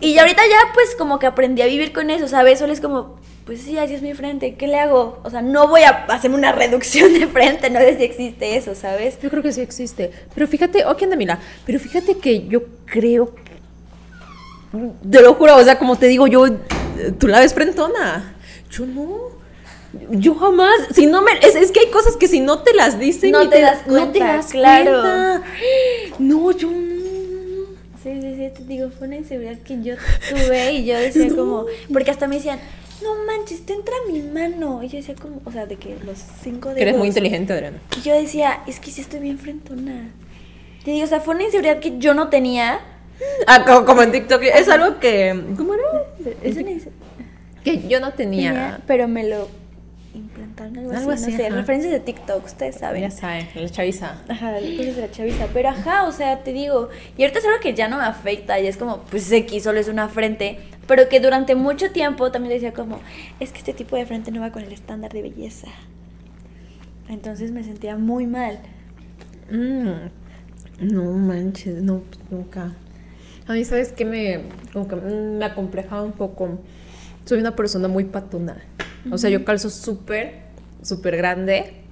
[0.00, 2.60] y ahorita ya pues como que aprendí a vivir con eso, ¿sabes?
[2.60, 5.20] Solo es como, pues sí, así es mi frente, ¿qué le hago?
[5.24, 8.74] O sea, no voy a hacerme una reducción de frente, no sé si existe eso,
[8.74, 9.18] ¿sabes?
[9.20, 10.10] Yo creo que sí existe.
[10.34, 13.34] Pero fíjate, ok, anda, mira, pero fíjate que yo creo
[15.10, 16.46] te lo juro, o sea, como te digo, yo,
[17.18, 18.34] tú la ves frentona.
[18.70, 19.38] Yo no.
[20.10, 23.30] Yo jamás, si no me, es, que hay cosas que si no te las dicen
[23.30, 25.42] no te, das cuenta, no te das claro.
[26.18, 26.88] No, yo no.
[28.02, 29.96] Sí, sí, sí, te digo, fue una inseguridad que yo
[30.28, 32.60] tuve y yo decía como, porque hasta me decían,
[33.02, 34.82] no manches, te entra mi mano.
[34.82, 36.82] Y yo decía como, o sea, de que los cinco dedos.
[36.82, 37.78] eres muy inteligente, Adriana.
[37.96, 40.10] Y yo decía, es que sí estoy bien frentona.
[40.84, 42.80] Te digo, o sea, fue una inseguridad que yo no tenía
[43.46, 44.42] Ah, como, en TikTok.
[44.42, 45.54] Es algo que.
[45.56, 45.84] ¿Cómo era?
[47.64, 48.80] Que yo no tenía.
[48.86, 49.48] Pero me lo
[50.14, 53.02] implantaron algo, algo así, no sé, referencias de TikTok, ustedes saben.
[53.02, 54.16] Ya saben, la chaviza.
[54.28, 55.46] Ajá, cosas de la chaviza.
[55.52, 58.58] Pero ajá, o sea, te digo, y ahorita es algo que ya no me afecta,
[58.58, 62.54] y es como, pues X, solo es una frente, pero que durante mucho tiempo también
[62.54, 63.00] decía como,
[63.38, 65.68] es que este tipo de frente no va con el estándar de belleza.
[67.08, 68.58] Entonces me sentía muy mal.
[69.50, 70.10] Mm.
[70.80, 72.72] No manches, no, nunca.
[73.48, 74.04] A mí, ¿sabes qué?
[74.04, 74.42] Me,
[74.72, 76.60] como que me acomplejaba un poco.
[77.24, 78.62] Soy una persona muy patona.
[79.10, 80.48] O sea, yo calzo súper
[80.82, 81.84] súper grande.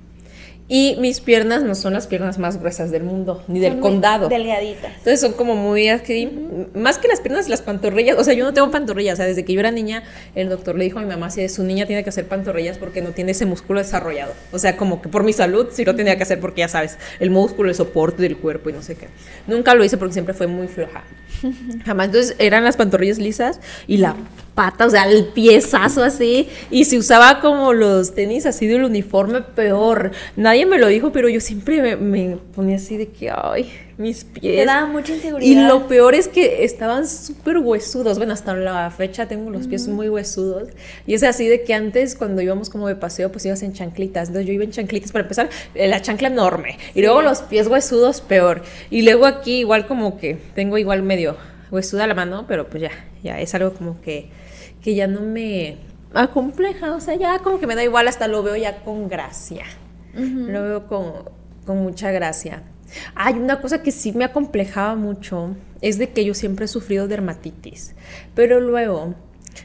[0.69, 4.29] Y mis piernas no son las piernas más gruesas del mundo, ni del Son condado.
[4.29, 4.91] Delgaditas.
[4.99, 6.29] Entonces son como muy así,
[6.75, 8.19] más que las piernas, las pantorrillas.
[8.19, 9.15] O sea, yo no tengo pantorrillas.
[9.15, 10.03] O sea, desde que yo era niña,
[10.35, 13.01] el doctor le dijo a mi mamá si su niña tiene que hacer pantorrillas porque
[13.01, 14.33] no tiene ese músculo desarrollado.
[14.51, 16.99] O sea, como que por mi salud sí lo tenía que hacer porque ya sabes,
[17.21, 19.07] el músculo, el soporte del cuerpo y no sé qué.
[19.47, 21.05] Nunca lo hice porque siempre fue muy floja.
[21.85, 22.07] Jamás.
[22.07, 24.17] Entonces eran las pantorrillas lisas y la
[24.57, 26.49] pata, o sea, el piezazo así.
[26.73, 30.11] Y se usaba como los tenis así del uniforme, peor.
[30.35, 34.25] Nadie me lo dijo, pero yo siempre me, me ponía así de que, ay, mis
[34.25, 34.57] pies.
[34.57, 35.49] Te daba mucha inseguridad.
[35.49, 38.19] Y lo peor es que estaban súper huesudos.
[38.19, 40.71] Bueno, hasta la fecha tengo los pies muy huesudos.
[41.07, 44.29] Y es así de que antes, cuando íbamos como de paseo, pues ibas en chanclitas.
[44.29, 46.79] Entonces yo iba en chanclitas para empezar, eh, la chancla enorme.
[46.95, 48.63] Y luego los pies huesudos, peor.
[48.91, 51.37] Y luego aquí, igual como que tengo igual medio
[51.71, 52.91] huesuda la mano, pero pues ya,
[53.23, 54.31] ya es algo como que,
[54.87, 55.79] que ya no me
[56.15, 56.95] acompleja.
[56.95, 59.65] O sea, ya como que me da igual, hasta lo veo ya con gracia.
[60.15, 61.13] Lo veo con,
[61.67, 62.63] con mucha gracia.
[63.17, 67.09] Hay una cosa que sí me acomplejaba mucho, es de que yo siempre he sufrido
[67.09, 67.97] dermatitis,
[68.37, 69.17] pero luego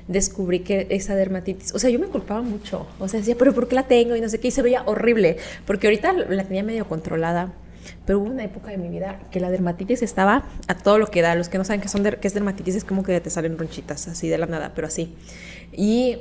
[0.08, 3.68] descubrí que esa dermatitis, o sea, yo me culpaba mucho, o sea, decía, pero ¿por
[3.68, 4.16] qué la tengo?
[4.16, 7.54] Y no sé qué, y se veía horrible, porque ahorita la tenía medio controlada,
[8.06, 11.22] pero hubo una época de mi vida que la dermatitis estaba a todo lo que
[11.22, 14.28] da, los que no saben qué, es dermatitis es como que te salen ronchitas, así
[14.30, 15.16] de la nada, pero así,
[15.72, 16.18] y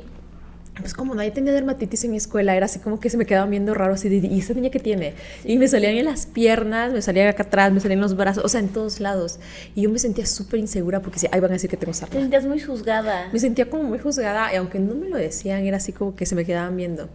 [0.81, 3.51] pues como nadie tenía dermatitis en mi escuela, era así como que se me quedaban
[3.51, 5.15] viendo raro, así de, ¿y esa niña qué tiene?
[5.45, 8.45] Y me salían en las piernas, me salían acá atrás, me salían en los brazos,
[8.45, 9.39] o sea, en todos lados.
[9.75, 11.99] Y yo me sentía súper insegura porque decía, ay, van a decir que tengo Te
[11.99, 12.21] sarna.
[12.21, 13.29] sentías muy juzgada.
[13.33, 16.27] Me sentía como muy juzgada y aunque no me lo decían, era así como que
[16.27, 17.09] se me quedaban viendo.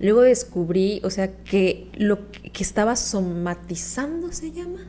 [0.00, 4.80] Luego descubrí, o sea, que lo que estaba somatizando se llama.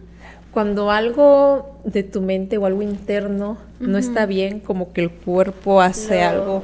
[0.52, 5.82] Cuando algo de tu mente o algo interno no está bien, como que el cuerpo
[5.82, 6.64] hace Lo- algo,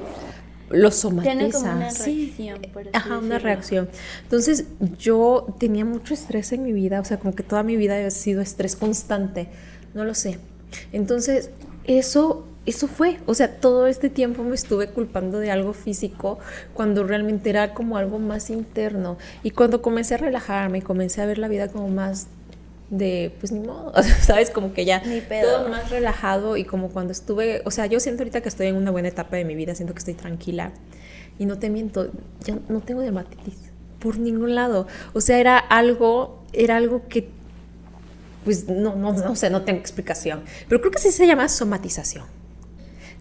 [0.69, 1.35] lo somatiza.
[1.37, 2.33] Tiene como una Sí.
[2.37, 3.39] reacción, por así Ajá, una decirlo.
[3.39, 3.89] reacción.
[4.23, 4.65] Entonces,
[4.99, 8.09] yo tenía mucho estrés en mi vida, o sea, como que toda mi vida ha
[8.11, 9.47] sido estrés constante,
[9.93, 10.39] no lo sé.
[10.91, 11.49] Entonces,
[11.85, 16.37] eso eso fue, o sea, todo este tiempo me estuve culpando de algo físico
[16.75, 19.17] cuando realmente era como algo más interno.
[19.41, 22.27] Y cuando comencé a relajarme, comencé a ver la vida como más
[22.89, 24.49] de, pues ni modo, ¿sabes?
[24.49, 25.01] Como que ya
[25.41, 28.75] todo más relajado y como cuando estuve, o sea, yo siento ahorita que estoy en
[28.75, 30.71] una buena etapa de mi vida, siento que estoy tranquila
[31.37, 32.11] y no te miento,
[32.43, 34.87] ya no tengo dermatitis por ningún lado.
[35.13, 37.29] O sea, era algo, era algo que,
[38.43, 42.38] pues no, no, no sé, no tengo explicación, pero creo que sí se llama somatización.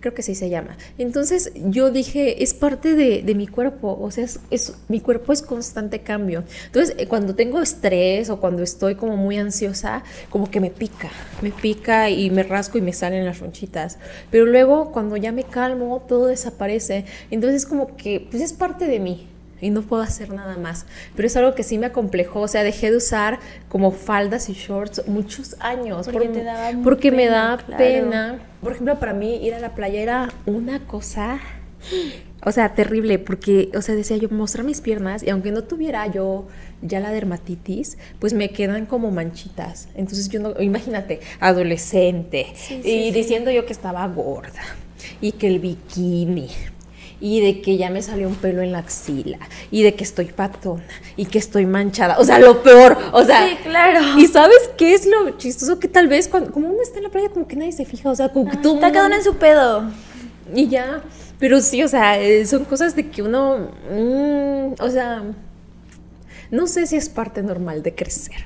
[0.00, 0.76] Creo que sí se llama.
[0.96, 5.32] Entonces yo dije, es parte de, de mi cuerpo, o sea, es, es- mi cuerpo
[5.32, 6.44] es constante cambio.
[6.66, 11.10] Entonces eh, cuando tengo estrés o cuando estoy como muy ansiosa, como que me pica,
[11.42, 13.98] me pica y me rasco y me salen las ronchitas.
[14.30, 17.04] Pero luego cuando ya me calmo, todo desaparece.
[17.32, 19.26] Entonces como que, pues es parte de mí.
[19.60, 20.86] Y no puedo hacer nada más.
[21.16, 22.40] Pero es algo que sí me acomplejó.
[22.40, 23.38] O sea, dejé de usar
[23.68, 26.06] como faldas y shorts muchos años.
[26.10, 27.78] Porque por- te daba porque me pena, da claro.
[27.84, 28.38] pena.
[28.62, 31.40] Por ejemplo, para mí ir a la playa era una cosa,
[32.44, 36.06] o sea, terrible, porque, o sea, decía yo, mostrar mis piernas y aunque no tuviera
[36.06, 36.46] yo
[36.82, 39.88] ya la dermatitis, pues me quedan como manchitas.
[39.94, 43.10] Entonces yo no, imagínate, adolescente Sí, sí, y sí.
[43.12, 44.60] diciendo yo que estaba gorda
[45.20, 46.48] y que el bikini.
[47.20, 49.38] Y de que ya me salió un pelo en la axila.
[49.70, 50.84] Y de que estoy patona.
[51.16, 52.18] Y que estoy manchada.
[52.18, 52.96] O sea, lo peor.
[53.12, 54.00] O sea, Sí, claro.
[54.18, 55.78] ¿Y sabes qué es lo chistoso?
[55.78, 58.08] Que tal vez cuando, como uno está en la playa, como que nadie se fija,
[58.10, 59.90] o sea, como que todo Está cada uno en su pedo.
[60.54, 61.02] Y ya,
[61.38, 65.22] pero sí, o sea, eh, son cosas de que uno, mm, o sea,
[66.50, 68.44] no sé si es parte normal de crecer,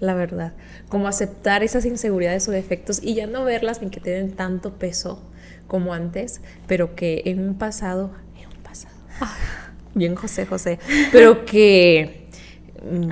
[0.00, 0.52] la verdad,
[0.88, 5.20] como aceptar esas inseguridades o defectos y ya no verlas ni que tienen tanto peso
[5.68, 8.10] como antes, pero que en un pasado,
[8.40, 8.94] en un pasado,
[9.94, 10.78] bien José José,
[11.12, 12.26] pero que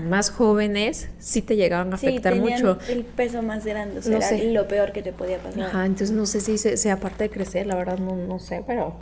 [0.04, 2.78] más jóvenes sí te llegaban a Sí, afectar tenían mucho.
[2.88, 3.98] el peso más grande.
[3.98, 4.50] O sea, No era sé.
[4.52, 5.60] lo peor que te podía pasar.
[5.62, 8.62] Ajá, entonces no sé si se- sea parte de crecer, la verdad no, no sé,
[8.66, 8.96] pero...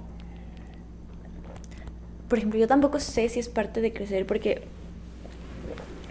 [2.28, 4.62] Por ejemplo, yo tampoco sé si es parte de crecer porque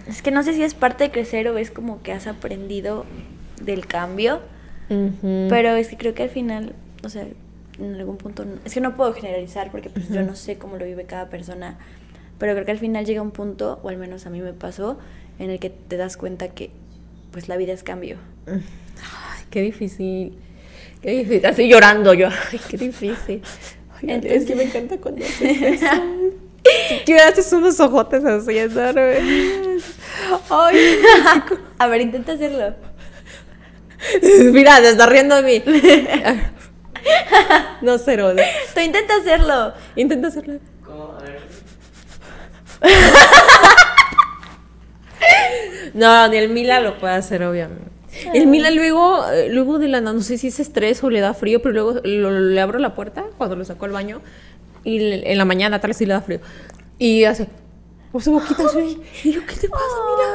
[0.07, 3.05] es que no sé si es parte de crecer o es como que has aprendido
[3.61, 4.41] del cambio,
[5.49, 7.26] pero es que creo que al final, o sea,
[7.80, 10.86] en algún punto, es que no puedo generalizar porque pues yo no sé cómo lo
[10.86, 11.78] vive cada persona,
[12.38, 14.97] pero creo que al final llega un punto, o al menos a mí me pasó,
[15.39, 16.72] en el que te das cuenta que
[17.32, 18.18] pues la vida es cambio.
[18.47, 20.38] Ay, qué difícil.
[21.01, 21.45] Qué difícil.
[21.45, 22.28] Así llorando yo.
[22.30, 23.41] Ay, qué difícil.
[23.95, 25.86] Ay, Entonces- es que me encanta cuando haces eso.
[27.06, 28.58] Que haces unos ojotes así.
[30.49, 30.78] Ay,
[31.80, 32.74] A ver, intenta hacerlo.
[34.51, 35.64] mira, se está riendo de mí.
[37.81, 38.33] No, cero.
[38.73, 39.73] Tú intenta hacerlo.
[39.95, 40.59] Intenta hacerlo.
[40.85, 41.15] ¿Cómo?
[41.17, 41.41] A ver.
[45.93, 47.83] No, ni el Mila lo puede hacer, obviamente.
[48.33, 51.33] El Mila luego, eh, luego de la no sé si es estrés o le da
[51.33, 54.21] frío, pero luego lo- le abro la puerta cuando lo saco al baño
[54.83, 56.39] y le- en la mañana tal vez sí le da frío.
[56.97, 57.47] Y hace
[58.11, 59.01] por su boquita así.
[59.23, 59.83] Y yo, ¿qué te pasa?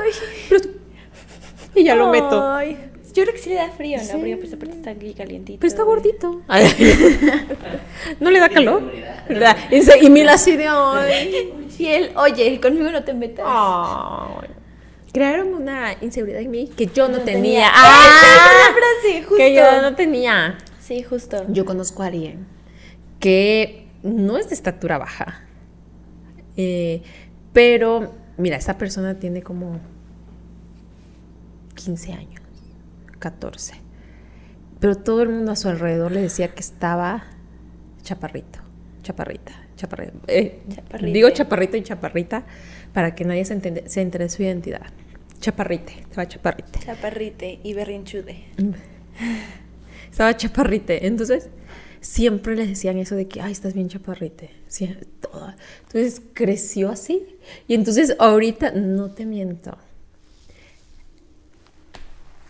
[0.05, 0.17] Mira.
[0.49, 0.71] Pero tú-
[1.75, 2.51] y ya lo meto.
[2.53, 2.77] Ay,
[3.15, 4.05] Yo creo que sí le da frío, ¿no?
[4.05, 4.13] Sí.
[4.13, 5.59] Porque pues aparte está aquí calientito.
[5.61, 6.43] Pero está gordito.
[8.21, 8.93] no le da calor.
[9.71, 11.55] Y, se- y Mila así de ay.
[11.79, 13.45] Y él, oye, conmigo no te metas.
[13.49, 14.49] Ay.
[15.13, 17.43] Crearon una inseguridad en mí que yo no, No tenía.
[17.43, 17.71] tenía.
[17.73, 18.71] ¡Ah!
[18.73, 19.37] Frase, justo.
[19.37, 20.59] Que yo no tenía.
[20.81, 21.45] Sí, justo.
[21.49, 22.47] Yo conozco a alguien
[23.21, 25.45] que no es de estatura baja.
[26.57, 27.03] Eh,
[27.53, 29.79] pero, mira, esta persona tiene como
[31.77, 32.38] 15 años,
[33.19, 33.75] 14.
[34.81, 37.25] Pero todo el mundo a su alrededor le decía que estaba
[38.03, 38.61] chaparrito,
[39.03, 40.13] chaparrita, chaparrita.
[40.29, 41.13] Eh, Chaparrite.
[41.13, 42.45] digo chaparrito y chaparrita
[42.93, 44.87] para que nadie se, se entere de su identidad.
[45.41, 46.81] Chaparrite, estaba chaparrite.
[46.81, 48.45] Chaparrite y berrinchude.
[50.11, 51.07] Estaba chaparrite.
[51.07, 51.49] Entonces,
[52.01, 54.51] siempre les decían eso de que, ay, estás bien chaparrite.
[54.67, 55.55] Sí, todo.
[55.87, 57.37] Entonces, creció así.
[57.69, 59.77] Y entonces, ahorita, no te miento,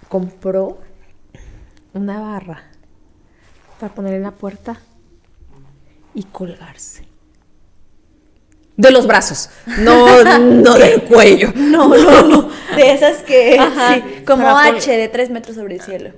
[0.08, 0.78] compró
[1.92, 2.64] una barra
[3.78, 4.80] para poner en la puerta
[6.14, 7.06] y colgarse.
[8.76, 11.52] De los brazos, no, no del cuello.
[11.54, 12.50] No, no, no.
[12.76, 13.58] De esas que.
[13.58, 13.94] Ajá.
[13.94, 16.12] sí, como H de 3 metros sobre el cielo.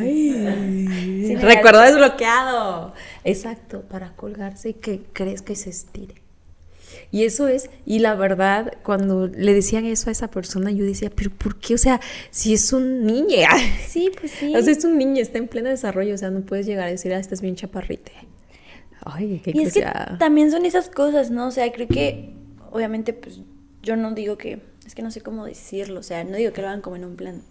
[0.00, 2.92] Sí, Recuerdo desbloqueado.
[3.22, 6.23] Exacto, para colgarse y que crezca y se estire.
[7.14, 11.12] Y eso es, y la verdad, cuando le decían eso a esa persona, yo decía,
[11.14, 11.74] pero ¿por qué?
[11.74, 12.00] O sea,
[12.32, 13.36] si es un niño,
[13.86, 14.52] Sí, pues sí.
[14.52, 16.90] o sea, es un niño, está en pleno desarrollo, o sea, no puedes llegar a
[16.90, 18.10] decir, ah, estás bien chaparrite.
[19.04, 19.86] Ay, qué Y es que
[20.18, 21.46] también son esas cosas, ¿no?
[21.46, 22.30] O sea, creo que,
[22.72, 23.38] obviamente, pues
[23.80, 26.62] yo no digo que, es que no sé cómo decirlo, o sea, no digo que
[26.62, 27.42] lo hagan como en un plan,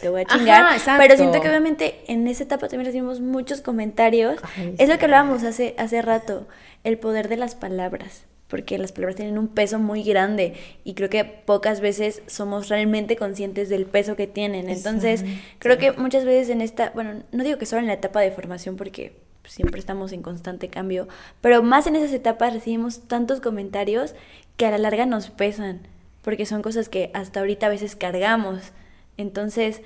[0.00, 1.02] te voy a Ajá, chingar, exacto.
[1.02, 4.38] pero siento que obviamente en esa etapa también recibimos muchos comentarios.
[4.56, 6.48] Ay, es lo que hablábamos hace, hace rato,
[6.84, 8.24] el poder de las palabras.
[8.54, 13.16] Porque las palabras tienen un peso muy grande y creo que pocas veces somos realmente
[13.16, 14.70] conscientes del peso que tienen.
[14.70, 15.24] Entonces,
[15.58, 18.30] creo que muchas veces en esta, bueno, no digo que solo en la etapa de
[18.30, 21.08] formación porque siempre estamos en constante cambio,
[21.40, 24.14] pero más en esas etapas recibimos tantos comentarios
[24.56, 25.88] que a la larga nos pesan,
[26.22, 28.70] porque son cosas que hasta ahorita a veces cargamos.
[29.16, 29.82] Entonces,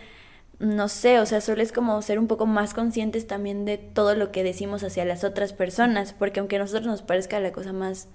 [0.58, 4.14] no sé, o sea, solo es como ser un poco más conscientes también de todo
[4.14, 7.72] lo que decimos hacia las otras personas, porque aunque a nosotros nos parezca la cosa
[7.72, 8.08] más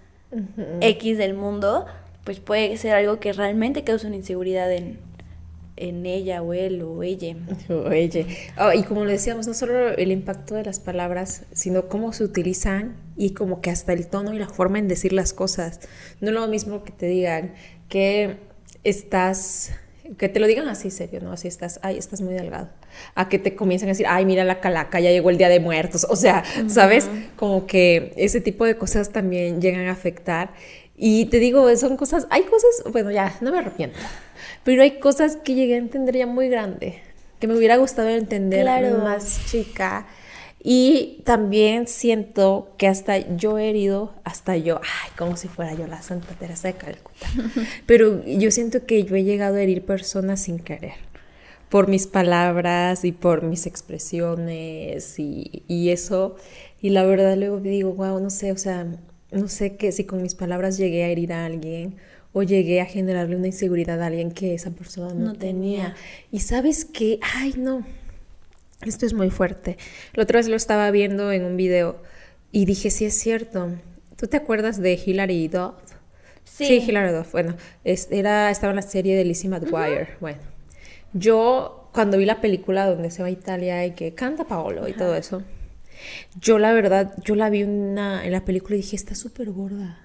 [0.82, 1.86] X del mundo,
[2.24, 5.00] pues puede ser algo que realmente causa una inseguridad en,
[5.76, 7.36] en ella o él o ella.
[7.70, 8.26] Oye,
[8.60, 12.24] oh, y como lo decíamos, no solo el impacto de las palabras, sino cómo se
[12.24, 15.80] utilizan y como que hasta el tono y la forma en decir las cosas.
[16.22, 17.54] No es lo mismo que te digan
[17.90, 18.38] que
[18.84, 19.72] estás,
[20.18, 21.32] que te lo digan así serio, ¿no?
[21.32, 22.70] Así estás, ay, estás muy delgado.
[23.16, 25.60] A que te comiencen a decir, ay, mira la calaca, ya llegó el día de
[25.60, 26.06] muertos.
[26.10, 27.10] O sea, ¿sabes?
[27.36, 30.52] Como que ese tipo de cosas también llegan a afectar.
[30.96, 33.98] Y te digo, son cosas, hay cosas, bueno, ya, no me arrepiento.
[34.64, 37.00] Pero hay cosas que llegué a entender ya muy grande,
[37.40, 39.00] que me hubiera gustado entender Claro.
[39.00, 40.06] más chica.
[40.66, 45.88] Y también siento que hasta yo he herido, hasta yo, ay, como si fuera yo
[45.88, 47.28] la Santa Teresa de Calcuta.
[47.86, 50.94] Pero yo siento que yo he llegado a herir personas sin querer,
[51.68, 56.38] por mis palabras y por mis expresiones y, y eso.
[56.82, 58.88] Y la verdad luego digo, wow, no sé, o sea,
[59.32, 61.96] no sé que si con mis palabras llegué a herir a alguien
[62.32, 65.94] o llegué a generarle una inseguridad a alguien que esa persona no, No tenía.
[65.94, 65.96] tenía.
[66.32, 67.86] Y sabes qué, ay, no.
[68.86, 69.78] Esto es muy fuerte.
[70.14, 72.02] La otra vez lo estaba viendo en un video
[72.52, 73.70] y dije, sí es cierto.
[74.18, 75.74] ¿Tú te acuerdas de Hilary Duff?
[76.44, 76.84] Sí.
[76.88, 77.32] Hilary Duff.
[77.32, 80.10] Bueno, es- era, estaba en la serie de Lizzie McGuire.
[80.20, 80.40] Bueno,
[81.14, 84.94] yo cuando vi la película donde se va a Italia y que canta Paolo y
[84.94, 85.44] todo eso,
[86.40, 90.00] yo la verdad, yo la vi una, en la película y dije, está súper gorda.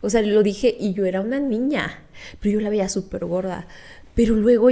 [0.00, 2.02] O sea, lo dije y yo era una niña,
[2.40, 3.66] pero yo la veía súper gorda.
[4.14, 4.68] Pero luego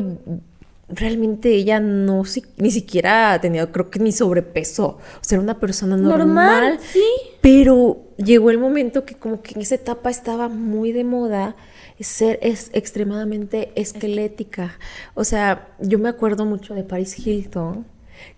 [0.89, 4.99] realmente ella no si- ni siquiera tenía, creo que ni sobrepeso.
[5.21, 6.19] O sea, era una persona normal.
[6.27, 7.03] Normal, sí.
[7.41, 11.57] Pero llegó el momento que como que en esa etapa estaba muy de moda
[12.01, 14.79] ser es extremadamente esquelética.
[15.15, 17.87] O sea, yo me acuerdo mucho de Paris Hilton,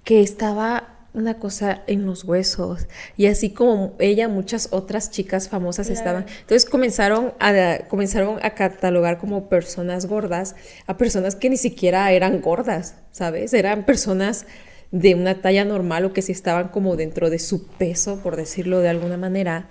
[0.04, 2.86] que estaba una cosa en los huesos.
[3.16, 5.98] Y así como ella muchas otras chicas famosas Claro.
[5.98, 6.26] estaban.
[6.40, 10.54] Entonces comenzaron a comenzaron a catalogar como personas gordas
[10.86, 14.46] a personas que ni siquiera eran gordas sabes eran personas
[14.92, 18.80] de una talla normal o que sí estaban como dentro de su peso por decirlo
[18.80, 19.66] de alguna manera.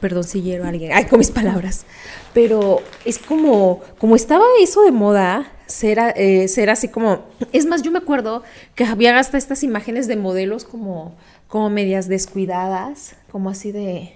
[0.00, 1.84] Perdón si hiero a alguien, ay, con mis palabras.
[2.32, 7.26] Pero es como, como estaba eso de moda, ser, eh, ser así como.
[7.52, 8.42] Es más, yo me acuerdo
[8.74, 11.14] que había hasta estas imágenes de modelos como,
[11.46, 14.14] como medias descuidadas, como así de.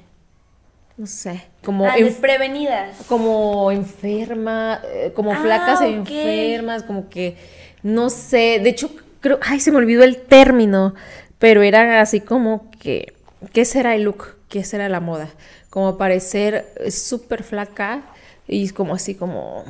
[0.96, 1.86] No sé, como.
[1.86, 2.96] Ah, desprevenidas.
[3.06, 6.10] como enferma, eh, como Ah, flacas e ok.
[6.10, 7.36] enfermas, como que
[7.82, 8.90] no sé, de hecho
[9.20, 10.94] creo, ay, se me olvidó el término,
[11.38, 13.14] pero era así como que,
[13.52, 14.36] ¿qué será el look?
[14.48, 15.28] ¿Qué será la moda?
[15.70, 18.02] Como parecer eh, súper flaca
[18.46, 19.64] y como así como,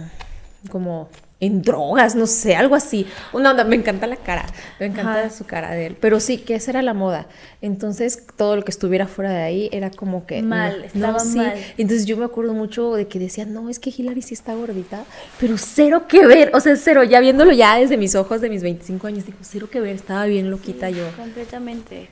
[0.71, 1.09] como
[1.43, 3.05] en drogas, no sé, algo así.
[3.33, 4.47] Una onda, me encanta la cara,
[4.79, 5.31] me encanta Ajá.
[5.31, 7.27] su cara de él, pero sí, que esa era la moda.
[7.61, 10.41] Entonces todo lo que estuviera fuera de ahí era como que...
[10.41, 11.39] Mal, no, estaba no, sí.
[11.39, 11.55] mal.
[11.77, 15.05] Entonces yo me acuerdo mucho de que decían, no, es que Hilary sí está gordita,
[15.41, 18.63] pero cero que ver, o sea, cero, ya viéndolo ya desde mis ojos de mis
[18.63, 21.11] 25 años, digo, cero que ver, estaba bien loquita yo.
[21.17, 22.09] Completamente.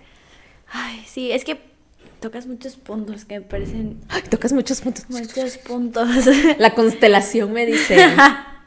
[0.73, 1.61] Ay, sí, es que
[2.19, 5.05] tocas muchos puntos que me parecen Ay, tocas muchos puntos.
[5.09, 6.09] muchos puntos.
[6.59, 7.97] La constelación me dice,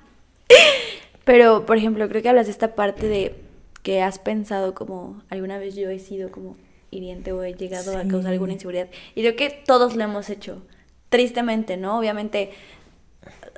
[1.25, 3.35] Pero, por ejemplo, creo que hablas de esta parte de
[3.81, 6.55] que has pensado como alguna vez yo he sido como
[6.91, 8.87] hiriente o he llegado a causar alguna inseguridad.
[9.15, 10.61] Y creo que todos lo hemos hecho.
[11.09, 11.99] Tristemente, ¿no?
[11.99, 12.51] Obviamente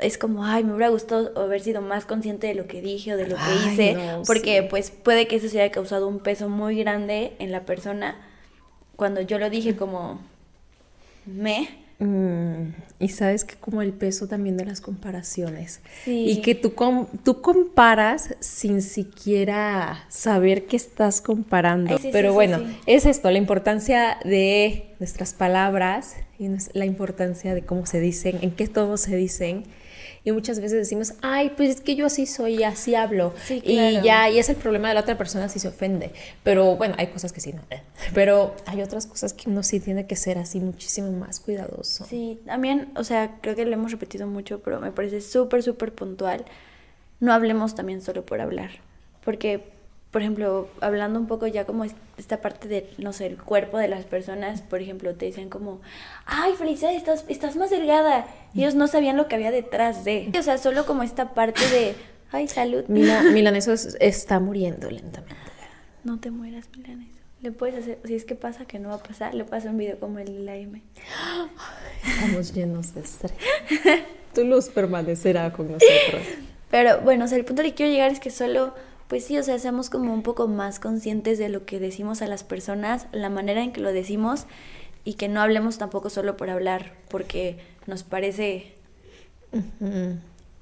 [0.01, 3.17] es como, ay, me hubiera gustado haber sido más consciente de lo que dije o
[3.17, 4.67] de lo que Ay, hice, no, porque sí.
[4.69, 8.15] pues puede que eso se haya causado un peso muy grande en la persona
[8.95, 10.19] cuando yo lo dije como
[11.25, 11.84] me.
[11.99, 15.79] Mm, y sabes que como el peso también de las comparaciones.
[16.03, 16.25] Sí.
[16.29, 21.91] Y que tú, com- tú comparas sin siquiera saber que estás comparando.
[21.91, 26.85] Ay, sí, sí, Pero sí, bueno, es esto, la importancia de nuestras palabras y la
[26.85, 29.63] importancia de cómo se dicen, en qué todos se dicen.
[30.25, 33.31] Y muchas veces decimos, ay, pues es que yo así soy, así hablo.
[33.45, 34.03] Sí, Y claro.
[34.03, 36.11] ya, y es el problema de la otra persona si se ofende.
[36.43, 37.61] Pero bueno, hay cosas que sí, no.
[38.15, 42.05] Pero hay otras cosas que uno sí tiene que ser así muchísimo más cuidadoso.
[42.09, 45.93] Sí, también, o sea, creo que lo hemos repetido mucho, pero me parece súper, súper
[45.93, 46.43] puntual.
[47.19, 48.71] No hablemos también solo por hablar.
[49.23, 49.63] Porque,
[50.15, 53.77] por ejemplo, hablando un poco ya como es- esta parte de, no sé, el cuerpo
[53.77, 55.81] de las personas, por ejemplo, te dicen como,
[56.25, 58.25] ay, felicidades, estás, estás más delgada.
[58.53, 60.31] Y ellos no sabían lo que había detrás de.
[60.39, 61.95] O sea, solo como esta parte de,
[62.31, 62.85] ay, salud.
[62.87, 65.35] Mila, Milaneso es- está muriendo lentamente.
[66.05, 67.09] No te mueras, Milanes.
[67.41, 69.77] Le puedes hacer, si es que pasa que no va a pasar, le hacer un
[69.77, 70.81] video como el de la M.
[72.07, 73.33] Estamos llenos de estrés.
[74.33, 76.21] Tu luz permanecerá con nosotros.
[76.71, 78.73] Pero bueno, o sea, el punto al que quiero llegar es que solo,
[79.07, 82.27] pues sí, o sea, seamos como un poco más conscientes de lo que decimos a
[82.27, 84.45] las personas, la manera en que lo decimos
[85.03, 88.73] y que no hablemos tampoco solo por hablar, porque nos parece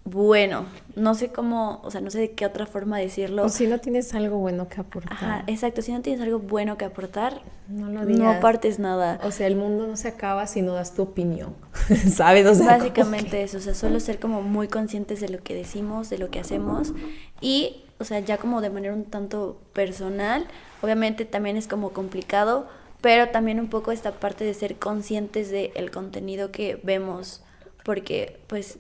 [0.06, 0.66] bueno.
[0.98, 3.46] No sé cómo, o sea, no sé de qué otra forma decirlo.
[3.46, 5.14] O si no tienes algo bueno que aportar.
[5.14, 5.82] Ajá, exacto.
[5.82, 8.36] Si no tienes algo bueno que aportar, No lo no digas.
[8.38, 9.20] apartes nada.
[9.24, 11.56] O sea, el mundo no se acaba si no das tu opinión.
[12.14, 12.46] ¿Sabes?
[12.46, 15.56] O sea, Básicamente que- eso, o sea, solo ser como muy conscientes de lo que
[15.56, 16.91] decimos, de lo que hacemos
[17.39, 20.45] y, o sea, ya como de manera un tanto personal,
[20.82, 22.68] obviamente también es como complicado,
[22.99, 27.41] pero también un poco esta parte de ser conscientes del contenido que vemos,
[27.86, 28.78] porque pues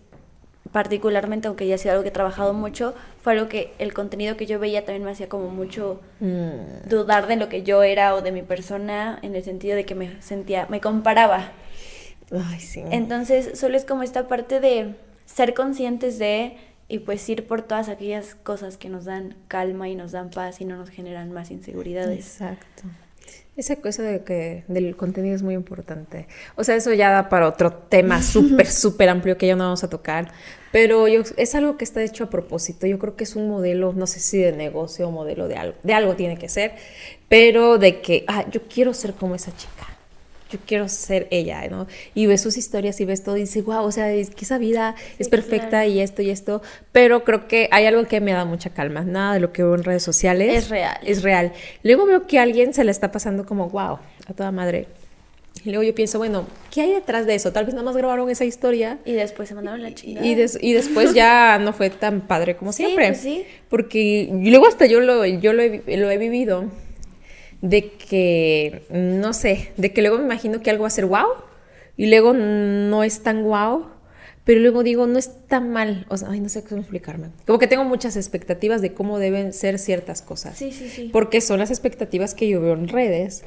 [0.73, 4.35] particularmente, aunque ya ha sido algo que he trabajado mucho, fue algo que el contenido
[4.35, 8.15] que yo veía también me hacía como mucho Mm, dudar de lo que yo era
[8.15, 11.51] o de mi persona, en el sentido de que me sentía, me comparaba.
[12.31, 12.83] Ay, sí.
[12.91, 14.95] Entonces, solo es como esta parte de
[15.25, 16.57] ser conscientes de
[16.87, 20.61] y pues ir por todas aquellas cosas que nos dan calma y nos dan paz
[20.61, 22.19] y no nos generan más inseguridades.
[22.19, 22.83] Exacto.
[23.55, 26.27] Esa cosa de que del contenido es muy importante.
[26.55, 29.83] O sea, eso ya da para otro tema súper, súper amplio que ya no vamos
[29.83, 30.31] a tocar.
[30.71, 32.87] Pero yo, es algo que está hecho a propósito.
[32.87, 35.77] Yo creo que es un modelo, no sé si de negocio o modelo de algo.
[35.83, 36.73] De algo tiene que ser.
[37.29, 39.92] Pero de que, ah, yo quiero ser como esa chica.
[40.53, 41.87] Yo quiero ser ella, ¿no?
[42.13, 44.57] Y ves sus historias y ves todo y dices, wow, o sea, es que esa
[44.59, 45.89] vida es Sí, perfecta claro.
[45.89, 46.61] y esto y esto.
[46.91, 49.01] Pero creo que hay algo que me da mucha calma.
[49.01, 50.97] Nada de lo que veo en redes sociales Es real.
[51.03, 51.51] es real.
[51.83, 53.97] Luego veo que a alguien se le está pasando como, wow,
[54.27, 54.87] a toda madre.
[55.65, 57.51] Y luego yo pienso, bueno, ¿qué hay detrás de eso?
[57.53, 60.25] Tal vez nada más grabaron esa historia Y después se mandaron la chingada.
[60.25, 63.07] y, des- y después ya no fue tan padre como Sí, siempre.
[63.09, 63.43] pues sí.
[63.69, 66.65] Porque luego hasta yo lo, yo lo, he, lo he vivido
[67.63, 71.25] de que, no sé, de que luego me imagino que algo va a ser wow
[71.97, 73.87] y luego no es tan wow.
[74.45, 77.27] Pero luego digo, no es tan mal, o sea, ay, no sé cómo explicarme.
[77.47, 81.09] Como que tengo muchas expectativas de cómo deben ser ciertas cosas Sí, sí, sí.
[81.13, 83.45] porque son las expectativas que yo veo en redes.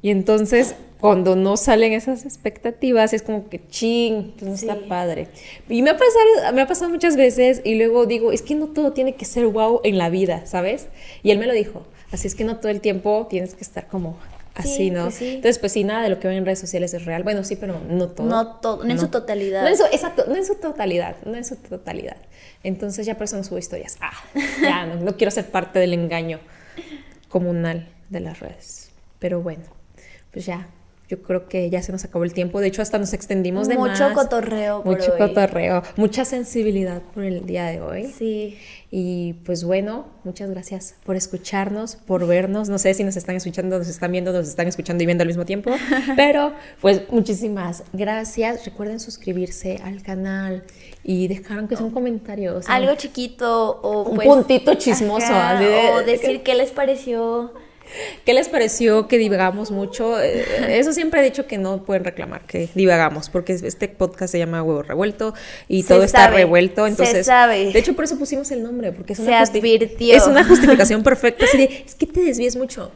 [0.00, 4.66] Y entonces, cuando no salen esas expectativas, es como que ching, no Sí.
[4.66, 5.28] está padre.
[5.68, 8.68] Y me ha, pasado, me ha pasado muchas veces y luego digo, es que no
[8.68, 10.88] todo tiene que ser wow en la vida, ¿sabes?
[11.22, 11.86] Y él me lo dijo.
[12.12, 14.18] Así es que no todo el tiempo tienes que estar como
[14.54, 15.04] Así, Sí, ¿no?
[15.04, 15.28] pues sí.
[15.36, 17.22] Entonces, pues sí, nada de lo que ven en redes sociales es real.
[17.22, 18.26] Bueno, sí, pero no todo.
[18.26, 19.62] No todo, no en su totalidad.
[19.62, 22.18] No en su, exacto, no en su totalidad, no en su totalidad.
[22.62, 23.96] Entonces ya por eso no subo historias.
[24.02, 24.12] Ah,
[24.60, 26.38] ya, no, no quiero ser parte del engaño
[27.30, 28.90] comunal de las redes.
[29.18, 29.62] Pero bueno,
[30.32, 30.68] pues ya,
[31.12, 32.58] yo creo que ya se nos acabó el tiempo.
[32.60, 34.12] De hecho, hasta nos extendimos de Mucho más.
[34.14, 35.18] cotorreo por Mucho hoy.
[35.18, 38.10] cotorreo, mucha sensibilidad por el día de hoy.
[38.16, 38.56] Sí.
[38.90, 42.68] Y pues bueno, muchas gracias por escucharnos, por vernos.
[42.70, 45.28] No sé si nos están escuchando, nos están viendo, nos están escuchando y viendo al
[45.28, 45.70] mismo tiempo.
[46.16, 48.64] Pero pues muchísimas gracias.
[48.64, 50.64] Recuerden suscribirse al canal
[51.04, 52.56] y dejar aunque sea un comentario.
[52.56, 56.70] o sea, Algo chiquito o Un pues, puntito chismoso, ajá, de- o decir qué les
[56.70, 57.52] pareció.
[58.24, 60.20] ¿Qué les pareció que divagamos mucho?
[60.20, 64.38] Eh, Eso siempre he dicho que no pueden reclamar que divagamos, porque este podcast se
[64.38, 65.34] llama Huevo Revuelto
[65.68, 66.84] y Se todo está revuelto.
[66.84, 67.72] se Entonces, sabe.
[67.72, 70.14] de hecho, por eso pusimos el nombre, porque es Se una, justi- advirtió.
[70.16, 71.44] es una justificación perfecta.
[71.44, 72.90] Así de, es que te desvíes mucho.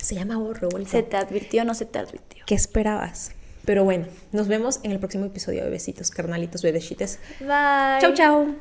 [0.00, 0.90] Se llama Huevo Revuelto.
[0.90, 2.44] ¿Se te advirtió o no se te advirtió?
[2.46, 3.32] ¿Qué esperabas?
[3.64, 7.18] Pero bueno, nos vemos en el próximo episodio de Besitos, carnalitos, bebecites.
[7.40, 8.00] Bye.
[8.00, 8.54] Chau, chau.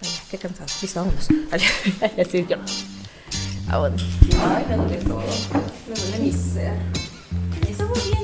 [0.00, 0.70] Ay, qué cansado.
[0.80, 1.28] Listo, vámonos.
[2.18, 2.56] Así yo.
[3.68, 5.26] 啊，我，哪一天能给多了？
[5.86, 6.58] 能不能面试？
[7.62, 8.21] 面试不？